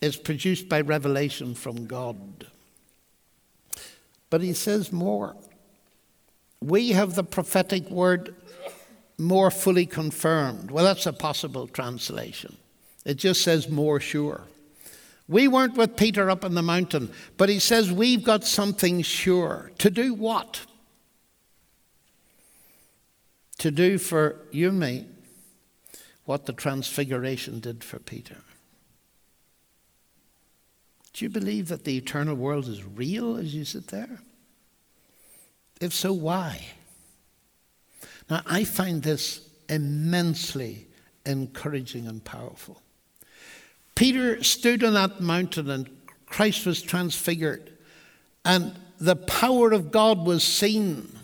It's 0.00 0.16
produced 0.16 0.68
by 0.68 0.80
revelation 0.80 1.54
from 1.54 1.86
God. 1.86 2.46
But 4.30 4.40
he 4.40 4.54
says 4.54 4.92
more. 4.92 5.36
We 6.62 6.90
have 6.90 7.14
the 7.14 7.24
prophetic 7.24 7.90
word 7.90 8.34
more 9.18 9.50
fully 9.50 9.86
confirmed. 9.86 10.70
Well, 10.70 10.84
that's 10.84 11.06
a 11.06 11.12
possible 11.12 11.66
translation. 11.66 12.56
It 13.04 13.14
just 13.14 13.42
says 13.42 13.68
more 13.68 14.00
sure. 14.00 14.42
We 15.28 15.46
weren't 15.46 15.76
with 15.76 15.96
Peter 15.96 16.30
up 16.30 16.44
in 16.44 16.54
the 16.54 16.62
mountain, 16.62 17.12
but 17.36 17.48
he 17.48 17.58
says 17.58 17.92
we've 17.92 18.24
got 18.24 18.44
something 18.44 19.02
sure. 19.02 19.70
To 19.78 19.90
do 19.90 20.14
what? 20.14 20.66
To 23.60 23.70
do 23.70 23.98
for 23.98 24.36
you 24.50 24.70
and 24.70 24.80
me 24.80 25.04
what 26.24 26.46
the 26.46 26.52
transfiguration 26.54 27.60
did 27.60 27.84
for 27.84 27.98
Peter. 27.98 28.38
Do 31.12 31.26
you 31.26 31.28
believe 31.28 31.68
that 31.68 31.84
the 31.84 31.98
eternal 31.98 32.36
world 32.36 32.68
is 32.68 32.82
real 32.82 33.36
as 33.36 33.54
you 33.54 33.66
sit 33.66 33.88
there? 33.88 34.22
If 35.78 35.92
so, 35.92 36.10
why? 36.10 36.68
Now, 38.30 38.40
I 38.46 38.64
find 38.64 39.02
this 39.02 39.46
immensely 39.68 40.86
encouraging 41.26 42.06
and 42.06 42.24
powerful. 42.24 42.80
Peter 43.94 44.42
stood 44.42 44.82
on 44.82 44.94
that 44.94 45.20
mountain 45.20 45.68
and 45.68 45.90
Christ 46.24 46.64
was 46.64 46.80
transfigured, 46.80 47.76
and 48.42 48.74
the 48.98 49.16
power 49.16 49.72
of 49.72 49.90
God 49.90 50.24
was 50.24 50.42
seen 50.42 51.19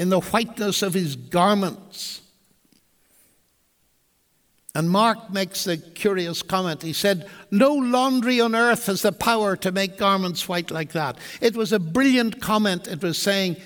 in 0.00 0.08
the 0.08 0.20
whiteness 0.20 0.80
of 0.80 0.94
his 0.94 1.14
garments. 1.14 2.22
And 4.74 4.88
Mark 4.88 5.30
makes 5.30 5.66
a 5.66 5.76
curious 5.76 6.40
comment. 6.40 6.80
He 6.80 6.94
said, 6.94 7.28
No 7.50 7.74
laundry 7.74 8.40
on 8.40 8.54
earth 8.54 8.86
has 8.86 9.02
the 9.02 9.12
power 9.12 9.56
to 9.56 9.70
make 9.70 9.98
garments 9.98 10.48
white 10.48 10.70
like 10.70 10.92
that. 10.92 11.18
It 11.42 11.54
was 11.54 11.74
a 11.74 11.78
brilliant 11.78 12.40
comment. 12.40 12.88
It 12.88 13.02
was 13.02 13.18
saying, 13.18 13.56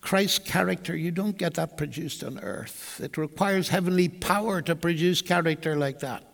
Christ's 0.00 0.40
character, 0.40 0.96
you 0.96 1.12
don't 1.12 1.38
get 1.38 1.54
that 1.54 1.76
produced 1.76 2.24
on 2.24 2.40
earth. 2.40 3.00
It 3.00 3.16
requires 3.16 3.68
heavenly 3.68 4.08
power 4.08 4.60
to 4.62 4.74
produce 4.74 5.22
character 5.22 5.76
like 5.76 6.00
that. 6.00 6.24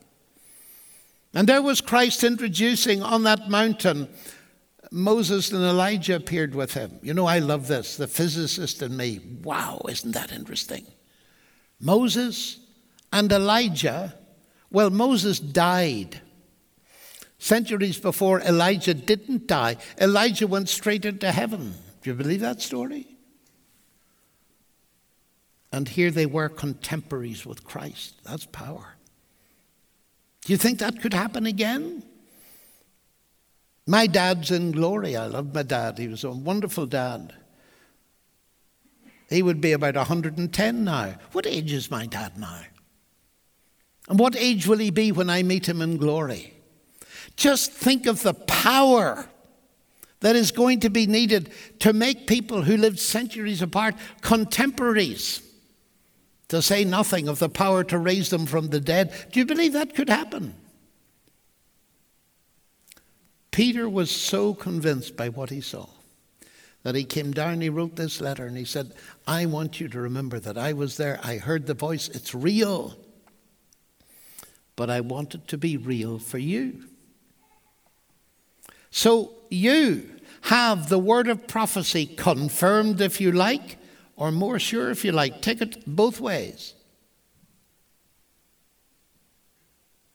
And 1.35 1.47
there 1.47 1.61
was 1.61 1.83
Christ 1.83 2.25
introducing 2.25 3.03
on 3.03 3.25
that 3.25 3.51
mountain. 3.51 4.09
Moses 4.95 5.51
and 5.51 5.65
Elijah 5.65 6.15
appeared 6.15 6.55
with 6.55 6.75
him. 6.75 7.01
You 7.03 7.15
know, 7.15 7.27
I 7.27 7.41
love 7.41 7.67
this. 7.67 7.97
The 7.97 8.07
physicist 8.07 8.81
in 8.81 8.97
me. 8.97 9.19
Wow, 9.43 9.81
isn't 9.89 10.13
that 10.13 10.31
interesting? 10.31 10.87
Moses 11.81 12.61
and 13.13 13.33
Elijah, 13.33 14.15
well, 14.71 14.91
Moses 14.91 15.41
died. 15.41 16.21
Centuries 17.39 17.99
before, 17.99 18.41
Elijah 18.43 18.95
didn't 18.95 19.49
die. 19.49 19.79
Elijah 20.01 20.47
went 20.47 20.69
straight 20.69 21.05
into 21.05 21.33
heaven. 21.33 21.75
Do 22.03 22.11
you 22.11 22.15
believe 22.15 22.41
that 22.43 22.63
story? 22.63 23.09
And 25.73 25.89
here 25.89 26.13
they 26.13 26.27
were 26.27 26.49
contemporaries 26.49 27.45
with 27.45 27.65
Christ. 27.65 28.15
That's 28.23 28.47
power. 28.47 28.95
Do 30.45 30.53
you 30.53 30.57
think 30.57 30.79
that 30.79 31.03
could 31.03 31.15
happen 31.15 31.47
again? 31.47 32.05
My 33.87 34.07
dad's 34.07 34.51
in 34.51 34.73
glory. 34.73 35.17
I 35.17 35.27
loved 35.27 35.55
my 35.55 35.63
dad. 35.63 35.99
He 35.99 36.09
was 36.09 36.25
a 36.25 36.31
wonderful 36.31 36.87
dad. 36.87 37.35
He 39.29 39.43
would 39.43 39.61
be 39.61 39.73
about 39.73 39.97
110 39.97 40.85
now. 40.85 41.15
What 41.33 41.47
age 41.47 41.73
is 41.73 41.91
my 41.91 42.07
dad 42.07 42.39
now? 42.39 42.61
And 44.09 44.19
what 44.19 44.37
age 44.37 44.67
will 44.67 44.79
he 44.79 44.91
be 44.91 45.13
when 45.13 45.31
I 45.31 45.43
meet 45.43 45.69
him 45.69 45.83
in 45.83 45.97
glory? 45.97 46.55
Just 47.37 47.73
think 47.73 48.07
of 48.07 48.23
the 48.23 48.35
power 48.35 49.27
that 50.21 50.37
is 50.37 50.51
going 50.53 50.81
to 50.81 50.91
be 50.91 51.07
needed 51.07 51.53
to 51.81 51.93
make 51.93 52.27
people 52.27 52.63
who 52.63 52.77
lived 52.77 52.99
centuries 52.99 53.61
apart 53.61 53.95
contemporaries, 54.21 55.43
to 56.49 56.63
say 56.63 56.85
nothing 56.85 57.29
of 57.29 57.39
the 57.39 57.49
power 57.49 57.85
to 57.85 57.99
raise 57.99 58.31
them 58.31 58.47
from 58.47 58.69
the 58.69 58.81
dead. 58.81 59.13
Do 59.33 59.41
you 59.41 59.47
believe 59.47 59.73
that 59.73 59.95
could 59.95 60.09
happen? 60.09 60.55
Peter 63.55 63.89
was 63.89 64.11
so 64.11 64.53
convinced 64.53 65.17
by 65.17 65.29
what 65.29 65.49
he 65.49 65.61
saw 65.61 65.87
that 66.83 66.97
he 66.97 67.05
came 67.05 67.31
down, 67.31 67.61
he 67.61 67.69
wrote 67.69 67.95
this 67.95 68.21
letter, 68.21 68.47
and 68.47 68.57
he 68.57 68.65
said, 68.65 68.93
I 69.29 69.47
want 69.47 69.79
you 69.79 69.87
to 69.91 70.01
remember 70.01 70.41
that 70.41 70.59
I 70.59 70.73
was 70.73 70.97
there, 70.97 71.21
I 71.23 71.37
heard 71.37 71.69
the 71.69 71.73
voice, 71.75 72.09
it's 72.09 72.35
real. 72.35 72.97
But 74.75 74.91
I 74.91 75.03
want 75.03 75.37
it 75.37 75.47
to 75.47 75.57
be 75.57 75.77
real 75.77 76.19
for 76.19 76.37
you. 76.37 76.83
So 78.91 79.35
you 79.51 80.11
have 80.41 80.89
the 80.89 80.99
word 80.99 81.29
of 81.29 81.47
prophecy 81.47 82.07
confirmed 82.07 83.01
if 83.01 83.21
you 83.21 83.31
like, 83.31 83.79
or 84.17 84.33
more 84.33 84.59
sure 84.59 84.91
if 84.91 85.05
you 85.05 85.13
like. 85.13 85.43
Take 85.43 85.63
it 85.63 85.85
both 85.87 86.19
ways. 86.19 86.75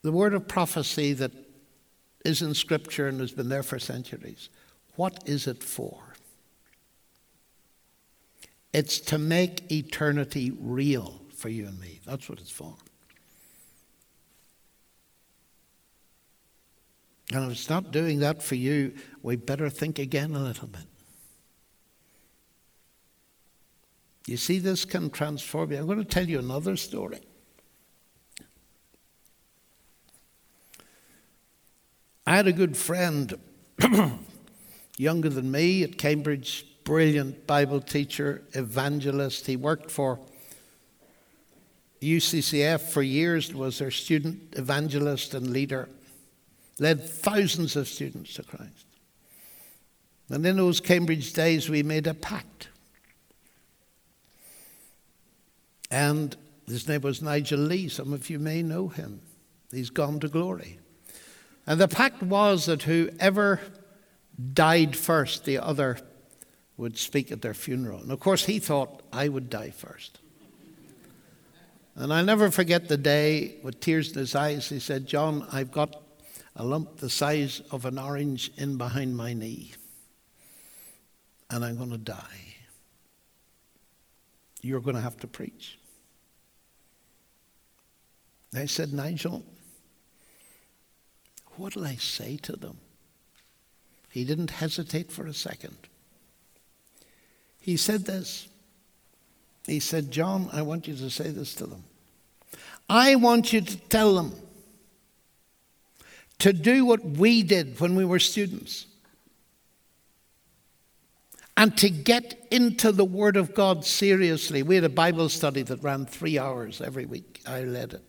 The 0.01 0.11
word 0.11 0.33
of 0.33 0.45
prophecy 0.45 1.13
that 1.13 1.31
is 2.25 2.41
in 2.41 2.53
Scripture 2.53 3.07
and 3.07 3.19
has 3.19 3.31
been 3.31 3.49
there 3.49 3.63
for 3.63 3.79
centuries. 3.79 4.49
What 4.95 5.23
is 5.25 5.47
it 5.47 5.63
for? 5.63 5.97
It's 8.73 8.99
to 8.99 9.17
make 9.17 9.71
eternity 9.71 10.51
real 10.59 11.21
for 11.33 11.49
you 11.49 11.67
and 11.67 11.79
me. 11.79 12.01
That's 12.05 12.29
what 12.29 12.39
it's 12.39 12.51
for. 12.51 12.75
And 17.31 17.45
if 17.45 17.51
it's 17.51 17.69
not 17.69 17.91
doing 17.91 18.19
that 18.19 18.41
for 18.41 18.55
you, 18.55 18.93
we 19.21 19.35
better 19.35 19.69
think 19.69 19.99
again 19.99 20.35
a 20.35 20.39
little 20.39 20.67
bit. 20.67 20.81
You 24.25 24.37
see, 24.37 24.59
this 24.59 24.85
can 24.85 25.09
transform 25.09 25.71
you. 25.71 25.77
I'm 25.77 25.85
going 25.85 25.99
to 25.99 26.05
tell 26.05 26.27
you 26.27 26.39
another 26.39 26.75
story. 26.75 27.21
I 32.29 32.35
had 32.35 32.45
a 32.45 32.53
good 32.53 32.77
friend, 32.77 33.39
younger 34.97 35.29
than 35.29 35.49
me 35.49 35.81
at 35.81 35.97
Cambridge, 35.97 36.63
brilliant 36.83 37.47
Bible 37.47 37.81
teacher, 37.81 38.43
evangelist. 38.53 39.47
He 39.47 39.55
worked 39.55 39.89
for 39.89 40.19
UCCF 42.01 42.81
for 42.81 43.01
years, 43.01 43.51
was 43.51 43.79
their 43.79 43.89
student 43.89 44.53
evangelist 44.55 45.33
and 45.33 45.47
leader, 45.49 45.89
led 46.77 47.03
thousands 47.03 47.75
of 47.75 47.87
students 47.87 48.35
to 48.35 48.43
Christ. 48.43 48.85
And 50.29 50.45
in 50.45 50.57
those 50.57 50.79
Cambridge 50.79 51.33
days, 51.33 51.67
we 51.67 51.81
made 51.81 52.05
a 52.05 52.13
pact. 52.13 52.67
And 55.89 56.37
his 56.67 56.87
name 56.87 57.01
was 57.01 57.23
Nigel 57.23 57.61
Lee. 57.61 57.89
Some 57.89 58.13
of 58.13 58.29
you 58.29 58.37
may 58.37 58.61
know 58.61 58.87
him. 58.87 59.19
He's 59.71 59.89
gone 59.89 60.19
to 60.19 60.27
glory. 60.27 60.77
And 61.69 61.79
the 61.79 61.87
pact 61.87 62.23
was 62.23 62.65
that 62.65 62.81
whoever 62.81 63.61
died 64.53 64.95
first, 64.95 65.45
the 65.45 65.59
other 65.59 65.99
would 66.77 66.97
speak 66.97 67.31
at 67.31 67.43
their 67.43 67.53
funeral. 67.53 67.99
And 67.99 68.11
of 68.11 68.19
course, 68.19 68.45
he 68.45 68.57
thought 68.57 69.03
I 69.13 69.29
would 69.29 69.51
die 69.51 69.69
first. 69.69 70.17
And 71.93 72.11
I'll 72.11 72.25
never 72.25 72.49
forget 72.49 72.87
the 72.87 72.97
day 72.97 73.57
with 73.61 73.79
tears 73.81 74.11
in 74.11 74.17
his 74.17 74.33
eyes, 74.33 74.67
he 74.67 74.79
said, 74.79 75.05
John, 75.05 75.45
I've 75.51 75.71
got 75.71 76.01
a 76.55 76.65
lump 76.65 76.97
the 76.97 77.09
size 77.09 77.61
of 77.69 77.85
an 77.85 77.99
orange 77.99 78.49
in 78.57 78.77
behind 78.77 79.15
my 79.15 79.33
knee, 79.33 79.73
and 81.51 81.63
I'm 81.63 81.77
going 81.77 81.91
to 81.91 81.99
die. 81.99 82.55
You're 84.63 84.81
going 84.81 84.95
to 84.95 85.01
have 85.01 85.17
to 85.17 85.27
preach. 85.27 85.77
I 88.55 88.65
said, 88.65 88.91
Nigel, 88.91 89.43
What'll 91.59 91.85
I 91.85 91.95
say 91.95 92.37
to 92.43 92.53
them? 92.53 92.77
He 94.09 94.23
didn't 94.23 94.49
hesitate 94.49 95.11
for 95.11 95.27
a 95.27 95.33
second. 95.33 95.75
He 97.59 97.75
said 97.75 98.05
this. 98.05 98.47
He 99.65 99.81
said, 99.81 100.09
John, 100.09 100.49
I 100.53 100.61
want 100.61 100.87
you 100.87 100.95
to 100.95 101.09
say 101.09 101.31
this 101.31 101.53
to 101.55 101.67
them. 101.67 101.83
I 102.89 103.15
want 103.15 103.51
you 103.51 103.59
to 103.59 103.77
tell 103.77 104.15
them 104.15 104.33
to 106.39 106.53
do 106.53 106.85
what 106.85 107.03
we 107.03 107.43
did 107.43 107.77
when 107.81 107.93
we 107.93 108.05
were 108.05 108.19
students 108.19 108.87
and 111.57 111.77
to 111.77 111.89
get 111.89 112.47
into 112.51 112.93
the 112.93 113.03
Word 113.03 113.35
of 113.35 113.53
God 113.53 113.83
seriously. 113.83 114.63
We 114.63 114.75
had 114.75 114.85
a 114.85 114.89
Bible 114.89 115.27
study 115.27 115.63
that 115.63 115.83
ran 115.83 116.05
three 116.05 116.39
hours 116.39 116.79
every 116.79 117.05
week. 117.05 117.41
I 117.45 117.63
led 117.63 117.95
it. 117.95 118.08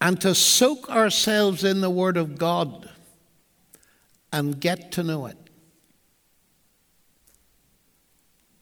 And 0.00 0.20
to 0.20 0.34
soak 0.34 0.90
ourselves 0.90 1.64
in 1.64 1.80
the 1.80 1.90
Word 1.90 2.16
of 2.16 2.38
God 2.38 2.90
and 4.32 4.60
get 4.60 4.92
to 4.92 5.02
know 5.02 5.26
it. 5.26 5.38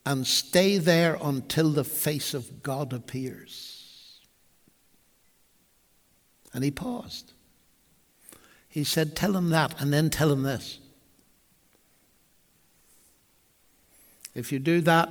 And 0.06 0.26
stay 0.26 0.78
there 0.78 1.18
until 1.20 1.70
the 1.70 1.84
face 1.84 2.34
of 2.34 2.62
God 2.62 2.92
appears. 2.92 4.20
And 6.52 6.62
he 6.62 6.70
paused. 6.70 7.32
He 8.68 8.84
said, 8.84 9.16
Tell 9.16 9.36
him 9.36 9.50
that, 9.50 9.80
and 9.80 9.92
then 9.92 10.10
tell 10.10 10.30
him 10.30 10.42
this. 10.42 10.78
If 14.34 14.52
you 14.52 14.58
do 14.58 14.80
that, 14.82 15.08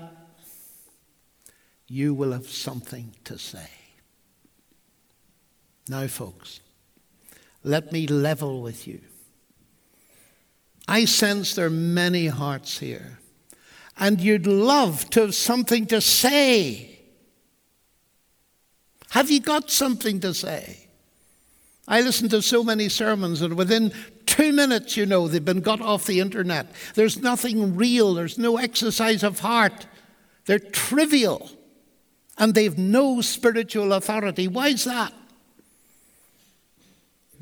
you 1.88 2.13
will 2.13 2.32
have 2.32 2.47
something 2.47 3.15
to 3.24 3.38
say. 3.38 3.69
Now, 5.88 6.07
folks, 6.07 6.61
let 7.63 7.91
me 7.91 8.07
level 8.07 8.61
with 8.61 8.88
you. 8.88 9.01
I 10.88 11.05
sense 11.05 11.55
there 11.55 11.67
are 11.67 11.69
many 11.69 12.27
hearts 12.27 12.79
here, 12.79 13.19
and 13.97 14.19
you'd 14.19 14.47
love 14.47 15.09
to 15.11 15.21
have 15.21 15.36
something 15.36 15.86
to 15.88 16.01
say. 16.01 16.99
Have 19.11 19.29
you 19.29 19.39
got 19.39 19.69
something 19.69 20.19
to 20.21 20.34
say? 20.34 20.88
I 21.88 22.01
listen 22.01 22.29
to 22.29 22.41
so 22.41 22.63
many 22.63 22.89
sermons, 22.89 23.41
and 23.41 23.55
within 23.55 23.93
two 24.25 24.53
minutes, 24.53 24.95
you 24.97 25.05
know, 25.05 25.27
they've 25.27 25.43
been 25.43 25.61
got 25.61 25.81
off 25.81 26.05
the 26.05 26.19
internet. 26.19 26.67
There's 26.95 27.19
nothing 27.19 27.75
real, 27.75 28.13
there's 28.13 28.38
no 28.38 28.57
exercise 28.57 29.23
of 29.23 29.39
heart. 29.39 29.86
They're 30.45 30.59
trivial, 30.59 31.49
and 32.38 32.53
they've 32.53 32.77
no 32.77 33.21
spiritual 33.21 33.93
authority. 33.93 34.47
Why 34.47 34.69
is 34.69 34.86
that? 34.86 35.13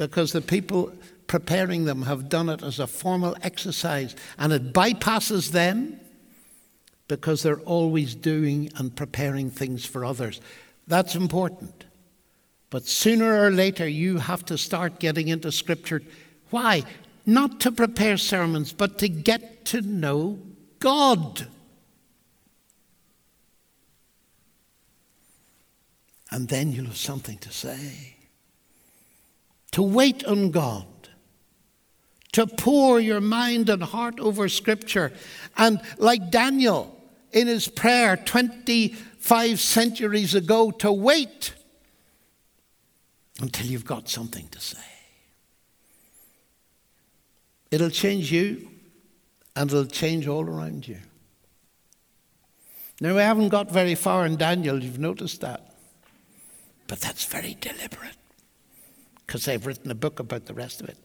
Because 0.01 0.31
the 0.31 0.41
people 0.41 0.91
preparing 1.27 1.85
them 1.85 2.01
have 2.01 2.27
done 2.27 2.49
it 2.49 2.63
as 2.63 2.79
a 2.79 2.87
formal 2.87 3.37
exercise 3.43 4.15
and 4.39 4.51
it 4.51 4.73
bypasses 4.73 5.51
them 5.51 5.99
because 7.07 7.43
they're 7.43 7.59
always 7.59 8.15
doing 8.15 8.71
and 8.77 8.95
preparing 8.95 9.51
things 9.51 9.85
for 9.85 10.03
others. 10.03 10.41
That's 10.87 11.13
important. 11.13 11.85
But 12.71 12.87
sooner 12.87 13.43
or 13.43 13.51
later, 13.51 13.87
you 13.87 14.17
have 14.17 14.43
to 14.45 14.57
start 14.57 14.99
getting 14.99 15.27
into 15.27 15.51
Scripture. 15.51 16.01
Why? 16.49 16.83
Not 17.27 17.59
to 17.59 17.71
prepare 17.71 18.17
sermons, 18.17 18.73
but 18.73 18.97
to 18.97 19.07
get 19.07 19.65
to 19.65 19.81
know 19.81 20.39
God. 20.79 21.45
And 26.31 26.47
then 26.47 26.71
you'll 26.71 26.85
have 26.85 26.97
something 26.97 27.37
to 27.37 27.51
say. 27.51 28.15
To 29.71 29.83
wait 29.83 30.25
on 30.25 30.51
God 30.51 30.85
to 32.33 32.47
pour 32.47 32.99
your 32.99 33.21
mind 33.21 33.69
and 33.69 33.83
heart 33.83 34.19
over 34.19 34.47
Scripture. 34.47 35.11
And 35.57 35.81
like 35.97 36.31
Daniel 36.31 36.97
in 37.31 37.47
his 37.47 37.67
prayer 37.67 38.17
25 38.17 39.59
centuries 39.59 40.35
ago, 40.35 40.71
to 40.71 40.91
wait 40.91 41.53
until 43.41 43.65
you've 43.65 43.85
got 43.85 44.09
something 44.09 44.47
to 44.49 44.59
say. 44.59 44.77
It'll 47.69 47.89
change 47.89 48.31
you 48.31 48.69
and 49.55 49.69
it'll 49.69 49.85
change 49.85 50.27
all 50.27 50.43
around 50.43 50.87
you. 50.87 50.97
Now, 52.99 53.15
we 53.15 53.21
haven't 53.21 53.49
got 53.49 53.71
very 53.71 53.95
far 53.95 54.25
in 54.25 54.35
Daniel, 54.35 54.83
you've 54.83 54.99
noticed 54.99 55.41
that. 55.41 55.73
But 56.87 56.99
that's 56.99 57.25
very 57.25 57.57
deliberate 57.59 58.20
because 59.31 59.45
they've 59.45 59.65
written 59.65 59.89
a 59.89 59.95
book 59.95 60.19
about 60.19 60.45
the 60.45 60.53
rest 60.53 60.81
of 60.81 60.89
it. 60.89 60.97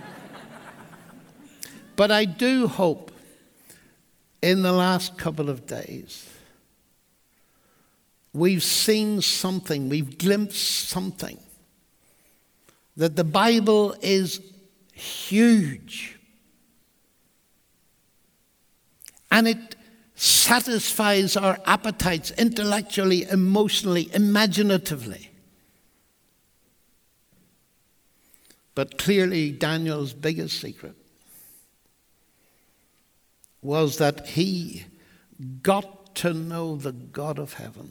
but 1.96 2.10
I 2.10 2.24
do 2.24 2.66
hope 2.66 3.12
in 4.40 4.62
the 4.62 4.72
last 4.72 5.18
couple 5.18 5.50
of 5.50 5.66
days 5.66 6.26
we've 8.32 8.62
seen 8.62 9.20
something, 9.20 9.90
we've 9.90 10.16
glimpsed 10.16 10.88
something, 10.88 11.38
that 12.96 13.16
the 13.16 13.24
Bible 13.24 13.94
is 14.00 14.40
huge. 14.94 16.18
And 19.30 19.46
it 19.46 19.76
satisfies 20.14 21.36
our 21.36 21.58
appetites 21.66 22.30
intellectually, 22.30 23.28
emotionally, 23.28 24.08
imaginatively. 24.14 25.29
But 28.74 28.98
clearly, 28.98 29.50
Daniel's 29.50 30.12
biggest 30.12 30.60
secret 30.60 30.94
was 33.62 33.98
that 33.98 34.28
he 34.28 34.84
got 35.62 36.14
to 36.16 36.32
know 36.32 36.76
the 36.76 36.92
God 36.92 37.38
of 37.38 37.54
heaven. 37.54 37.90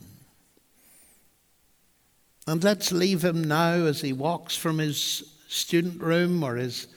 And 2.48 2.64
let's 2.64 2.92
leave 2.92 3.24
him 3.24 3.44
now 3.44 3.74
as 3.74 4.02
he 4.02 4.14
walks 4.14 4.56
from 4.56 4.80
his 4.80 5.36
student 5.48 6.02
room 6.02 6.44
or 6.44 6.56
his 6.56 6.88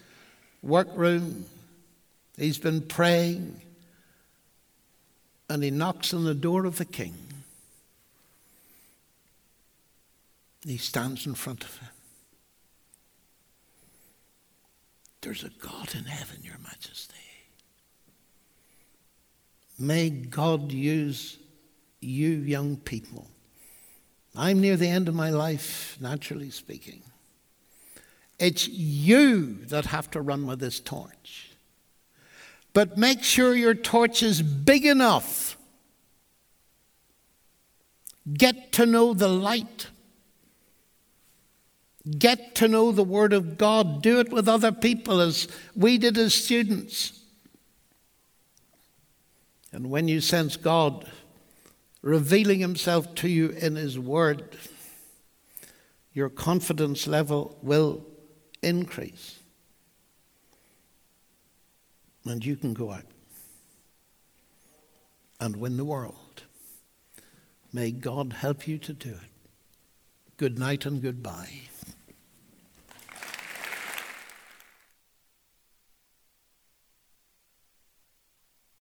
work 0.62 0.88
room. 0.94 1.44
He's 2.38 2.58
been 2.58 2.80
praying 2.80 3.60
and 5.50 5.62
he 5.62 5.70
knocks 5.70 6.14
on 6.14 6.24
the 6.24 6.34
door 6.34 6.64
of 6.64 6.78
the 6.78 6.86
king. 6.86 7.14
He 10.64 10.78
stands 10.78 11.26
in 11.26 11.34
front 11.34 11.64
of 11.64 11.76
him. 11.76 11.91
There's 15.22 15.44
a 15.44 15.50
God 15.50 15.94
in 15.94 16.04
heaven, 16.04 16.38
Your 16.42 16.58
Majesty. 16.62 17.14
May 19.78 20.10
God 20.10 20.70
use 20.70 21.38
you, 22.00 22.28
young 22.28 22.76
people 22.76 23.28
I'm 24.34 24.60
near 24.60 24.76
the 24.76 24.88
end 24.88 25.08
of 25.08 25.14
my 25.14 25.30
life, 25.30 25.98
naturally 26.00 26.50
speaking. 26.50 27.02
It's 28.38 28.66
you 28.66 29.56
that 29.66 29.86
have 29.86 30.10
to 30.12 30.20
run 30.20 30.46
with 30.46 30.58
this 30.58 30.80
torch. 30.80 31.50
But 32.72 32.96
make 32.96 33.22
sure 33.22 33.54
your 33.54 33.74
torch 33.74 34.22
is 34.22 34.40
big 34.40 34.86
enough. 34.86 35.58
Get 38.32 38.72
to 38.72 38.86
know 38.86 39.12
the 39.12 39.28
light. 39.28 39.88
Get 42.18 42.54
to 42.56 42.68
know 42.68 42.90
the 42.90 43.04
Word 43.04 43.32
of 43.32 43.56
God. 43.56 44.02
Do 44.02 44.18
it 44.18 44.30
with 44.30 44.48
other 44.48 44.72
people 44.72 45.20
as 45.20 45.46
we 45.76 45.98
did 45.98 46.18
as 46.18 46.34
students. 46.34 47.20
And 49.72 49.88
when 49.88 50.08
you 50.08 50.20
sense 50.20 50.56
God, 50.56 51.06
revealing 52.02 52.60
himself 52.60 53.14
to 53.16 53.28
you 53.28 53.50
in 53.50 53.76
his 53.76 53.98
word, 53.98 54.56
your 56.12 56.28
confidence 56.28 57.06
level 57.06 57.56
will 57.62 58.04
increase. 58.62 59.38
And 62.24 62.44
you 62.44 62.56
can 62.56 62.74
go 62.74 62.92
out 62.92 63.06
and 65.40 65.56
win 65.56 65.76
the 65.76 65.84
world. 65.84 66.42
May 67.72 67.90
God 67.90 68.34
help 68.34 68.68
you 68.68 68.78
to 68.78 68.92
do 68.92 69.10
it. 69.10 69.18
Good 70.36 70.58
night 70.58 70.84
and 70.84 71.00
goodbye. 71.00 71.62